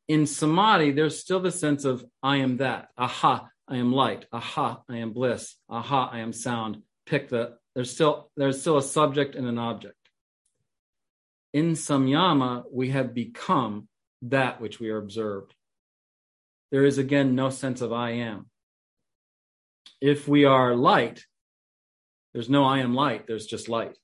In 0.08 0.26
samadhi, 0.26 0.92
there's 0.92 1.20
still 1.20 1.40
the 1.40 1.52
sense 1.52 1.86
of 1.86 2.06
I 2.22 2.38
am 2.38 2.58
that. 2.58 2.90
Aha, 2.98 3.48
I 3.70 3.78
am 3.78 3.94
light. 3.94 4.26
Aha, 4.34 4.82
I 4.90 4.98
am 4.98 5.14
bliss. 5.14 5.56
Aha, 5.70 6.10
I 6.12 6.20
am 6.20 6.34
sound. 6.34 6.82
Pick 7.06 7.30
the 7.30 7.58
there's 7.76 7.92
still 7.92 8.32
there's 8.36 8.60
still 8.60 8.78
a 8.78 8.84
subject 8.84 9.36
and 9.36 9.48
an 9.48 9.60
object. 9.60 9.96
In 11.54 11.74
samyama, 11.74 12.64
we 12.72 12.90
have 12.90 13.14
become 13.14 13.88
that 14.24 14.60
which 14.60 14.80
we 14.80 14.90
are 14.90 14.98
observed. 14.98 15.54
There 16.72 16.86
is 16.86 16.98
again 16.98 17.36
no 17.36 17.50
sense 17.50 17.82
of 17.82 17.94
I 17.94 18.12
am. 18.12 18.48
If 20.02 20.28
we 20.28 20.46
are 20.46 20.76
light, 20.76 21.26
there's 22.34 22.50
no 22.50 22.66
I 22.66 22.80
am 22.80 22.96
light, 22.96 23.28
there's 23.28 23.46
just 23.46 23.70
light. 23.70 23.96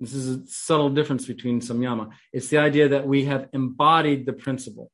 This 0.00 0.14
is 0.14 0.28
a 0.28 0.46
subtle 0.46 0.90
difference 0.90 1.26
between 1.26 1.60
samyama. 1.60 2.10
It's 2.32 2.48
the 2.48 2.58
idea 2.58 2.90
that 2.90 3.06
we 3.06 3.24
have 3.24 3.48
embodied 3.52 4.26
the 4.26 4.32
principle. 4.32 4.90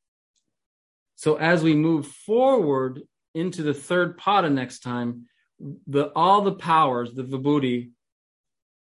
So 1.24 1.36
as 1.36 1.62
we 1.62 1.74
move 1.74 2.06
forward 2.06 3.02
into 3.34 3.62
the 3.62 3.74
third 3.74 4.18
pada 4.18 4.52
next 4.52 4.80
time, 4.80 5.26
the 5.86 6.12
all 6.14 6.42
the 6.42 6.52
powers, 6.52 7.12
the 7.14 7.24
vibhuti, 7.24 7.90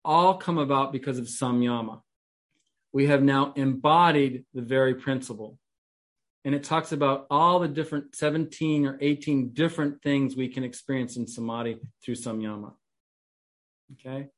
all 0.04 0.36
come 0.36 0.58
about 0.58 0.92
because 0.92 1.18
of 1.18 1.24
samyama 1.24 2.00
we 2.94 3.08
have 3.08 3.24
now 3.24 3.52
embodied 3.56 4.44
the 4.54 4.62
very 4.62 4.94
principle. 4.94 5.58
And 6.44 6.54
it 6.54 6.62
talks 6.62 6.92
about 6.92 7.26
all 7.28 7.58
the 7.58 7.68
different 7.68 8.14
17 8.14 8.86
or 8.86 8.96
18 9.00 9.52
different 9.52 10.00
things 10.00 10.36
we 10.36 10.48
can 10.48 10.62
experience 10.62 11.16
in 11.16 11.26
samadhi 11.26 11.80
through 12.02 12.14
samyama. 12.14 12.72
Okay? 13.94 14.28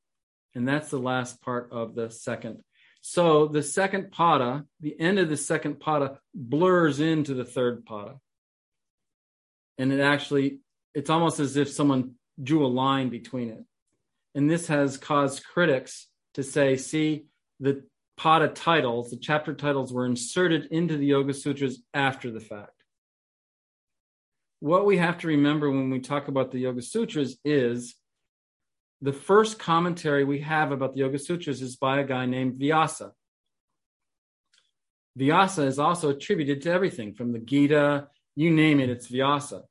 And 0.55 0.67
that's 0.67 0.89
the 0.89 0.97
last 0.97 1.39
part 1.41 1.69
of 1.71 1.93
the 1.93 2.09
second. 2.09 2.63
So 3.09 3.47
the 3.47 3.63
second 3.63 4.11
pada, 4.11 4.65
the 4.81 4.99
end 4.99 5.17
of 5.17 5.29
the 5.29 5.37
second 5.37 5.75
pada 5.75 6.17
blurs 6.35 6.99
into 6.99 7.33
the 7.35 7.45
third 7.45 7.85
pada. 7.85 8.19
And 9.77 9.93
it 9.93 10.01
actually, 10.01 10.59
it's 10.93 11.09
almost 11.09 11.39
as 11.39 11.55
if 11.55 11.69
someone 11.69 12.15
drew 12.43 12.65
a 12.65 12.67
line 12.67 13.07
between 13.07 13.49
it. 13.49 13.63
And 14.35 14.51
this 14.51 14.67
has 14.67 14.97
caused 14.97 15.45
critics 15.45 16.07
to 16.33 16.43
say, 16.43 16.75
see, 16.75 17.27
the 17.61 17.85
pada 18.19 18.53
titles, 18.53 19.09
the 19.09 19.17
chapter 19.17 19.53
titles 19.53 19.93
were 19.93 20.05
inserted 20.05 20.65
into 20.65 20.97
the 20.97 21.05
Yoga 21.05 21.33
Sutras 21.33 21.81
after 21.93 22.29
the 22.29 22.41
fact. 22.41 22.83
What 24.59 24.85
we 24.85 24.97
have 24.97 25.19
to 25.19 25.27
remember 25.27 25.71
when 25.71 25.89
we 25.89 26.01
talk 26.01 26.27
about 26.27 26.51
the 26.51 26.59
Yoga 26.59 26.81
Sutras 26.81 27.37
is 27.45 27.95
the 29.01 29.13
first 29.13 29.59
commentary 29.59 30.23
we 30.23 30.39
have 30.41 30.71
about 30.71 30.93
the 30.93 31.01
Yoga 31.01 31.19
Sutras 31.19 31.61
is 31.61 31.75
by 31.75 31.99
a 31.99 32.03
guy 32.03 32.25
named 32.25 32.59
Vyasa. 32.59 33.11
Vyasa 35.15 35.63
is 35.63 35.79
also 35.79 36.09
attributed 36.09 36.61
to 36.63 36.71
everything 36.71 37.13
from 37.13 37.31
the 37.31 37.39
Gita, 37.39 38.07
you 38.35 38.51
name 38.51 38.79
it, 38.79 38.89
it's 38.89 39.07
Vyasa. 39.07 39.63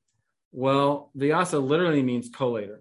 Well, 0.53 1.11
Vyasa 1.17 1.59
literally 1.59 2.03
means 2.03 2.31
collator. 2.31 2.79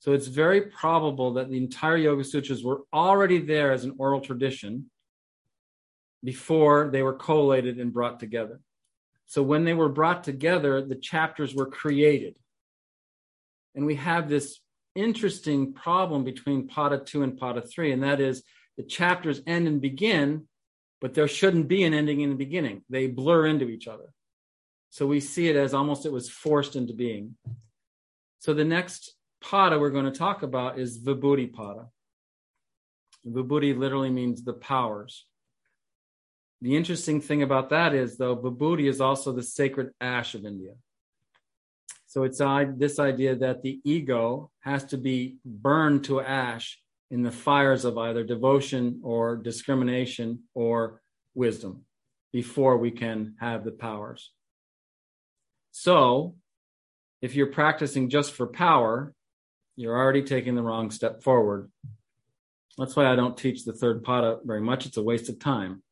So 0.00 0.12
it's 0.12 0.26
very 0.26 0.62
probable 0.62 1.34
that 1.34 1.48
the 1.48 1.56
entire 1.56 1.96
Yoga 1.96 2.24
Sutras 2.24 2.62
were 2.62 2.82
already 2.92 3.38
there 3.38 3.72
as 3.72 3.84
an 3.84 3.94
oral 3.98 4.20
tradition 4.20 4.90
before 6.22 6.90
they 6.92 7.02
were 7.02 7.14
collated 7.14 7.78
and 7.78 7.92
brought 7.92 8.20
together. 8.20 8.60
So 9.26 9.42
when 9.42 9.64
they 9.64 9.72
were 9.72 9.88
brought 9.88 10.24
together, 10.24 10.84
the 10.84 10.94
chapters 10.94 11.54
were 11.54 11.66
created. 11.66 12.36
And 13.74 13.86
we 13.86 13.94
have 13.96 14.28
this 14.28 14.60
interesting 14.94 15.72
problem 15.72 16.24
between 16.24 16.68
Pada 16.68 17.04
2 17.04 17.22
and 17.22 17.38
Pada 17.38 17.68
3, 17.68 17.92
and 17.92 18.02
that 18.02 18.20
is 18.20 18.42
the 18.76 18.82
chapters 18.82 19.40
end 19.46 19.66
and 19.66 19.80
begin, 19.80 20.48
but 21.00 21.14
there 21.14 21.28
shouldn't 21.28 21.68
be 21.68 21.84
an 21.84 21.94
ending 21.94 22.20
in 22.20 22.30
the 22.30 22.36
beginning. 22.36 22.82
They 22.88 23.06
blur 23.06 23.46
into 23.46 23.68
each 23.68 23.88
other. 23.88 24.12
So 24.90 25.06
we 25.06 25.20
see 25.20 25.48
it 25.48 25.56
as 25.56 25.74
almost 25.74 26.06
it 26.06 26.12
was 26.12 26.30
forced 26.30 26.76
into 26.76 26.94
being. 26.94 27.36
So 28.38 28.54
the 28.54 28.64
next 28.64 29.14
pada 29.42 29.78
we're 29.78 29.90
going 29.90 30.04
to 30.04 30.18
talk 30.18 30.42
about 30.42 30.78
is 30.78 30.98
Vibhuti 30.98 31.52
pada. 31.52 31.88
Vibhuti 33.26 33.76
literally 33.76 34.10
means 34.10 34.42
the 34.42 34.52
powers. 34.52 35.26
The 36.60 36.76
interesting 36.76 37.20
thing 37.20 37.42
about 37.42 37.70
that 37.70 37.94
is, 37.94 38.16
though, 38.16 38.36
Vibhuti 38.36 38.88
is 38.88 39.00
also 39.00 39.32
the 39.32 39.42
sacred 39.42 39.90
ash 40.00 40.34
of 40.34 40.44
India. 40.46 40.74
So 42.14 42.22
it's 42.22 42.38
this 42.78 43.00
idea 43.00 43.34
that 43.34 43.62
the 43.62 43.80
ego 43.82 44.52
has 44.60 44.84
to 44.84 44.96
be 44.96 45.38
burned 45.44 46.04
to 46.04 46.20
ash 46.20 46.78
in 47.10 47.24
the 47.24 47.32
fires 47.32 47.84
of 47.84 47.98
either 47.98 48.22
devotion 48.22 49.00
or 49.02 49.34
discrimination 49.34 50.44
or 50.54 51.02
wisdom 51.34 51.86
before 52.32 52.76
we 52.76 52.92
can 52.92 53.34
have 53.40 53.64
the 53.64 53.72
powers. 53.72 54.30
So 55.72 56.36
if 57.20 57.34
you're 57.34 57.48
practicing 57.48 58.08
just 58.08 58.30
for 58.30 58.46
power, 58.46 59.12
you're 59.74 59.98
already 59.98 60.22
taking 60.22 60.54
the 60.54 60.62
wrong 60.62 60.92
step 60.92 61.20
forward. 61.20 61.68
That's 62.78 62.94
why 62.94 63.10
I 63.10 63.16
don't 63.16 63.36
teach 63.36 63.64
the 63.64 63.72
third 63.72 64.04
pada 64.04 64.38
very 64.44 64.60
much. 64.60 64.86
It's 64.86 64.98
a 64.98 65.02
waste 65.02 65.28
of 65.30 65.40
time. 65.40 65.82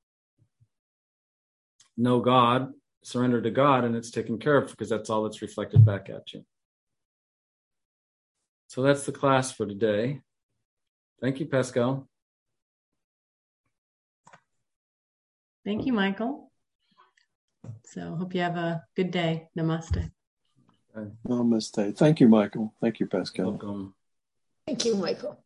No 1.96 2.20
God, 2.20 2.72
surrender 3.03 3.40
to 3.42 3.50
God, 3.50 3.84
and 3.84 3.96
it's 3.96 4.11
taken 4.11 4.38
care 4.38 4.57
of 4.57 4.70
because 4.70 4.88
that's 4.88 5.11
all 5.11 5.24
that's 5.24 5.42
reflected 5.42 5.84
back 5.84 6.09
at 6.09 6.32
you. 6.32 6.44
So 8.68 8.82
that's 8.82 9.05
the 9.05 9.12
class 9.12 9.53
for 9.53 9.66
today. 9.66 10.20
Thank 11.20 11.40
you, 11.40 11.46
Pascal. 11.46 12.09
Thank 15.64 15.86
you, 15.86 15.92
Michael. 15.92 16.50
So 17.84 18.16
hope 18.16 18.34
you 18.34 18.40
have 18.40 18.57
a 18.57 18.82
good 18.96 19.11
day. 19.11 19.48
Namaste. 19.57 20.11
Namaste. 21.26 21.96
Thank 21.96 22.20
you, 22.20 22.28
Michael. 22.28 22.74
Thank 22.80 23.00
you, 23.00 23.07
Pascal. 23.07 23.50
Welcome. 23.50 23.94
Thank 24.66 24.84
you, 24.84 24.96
Michael. 24.96 25.38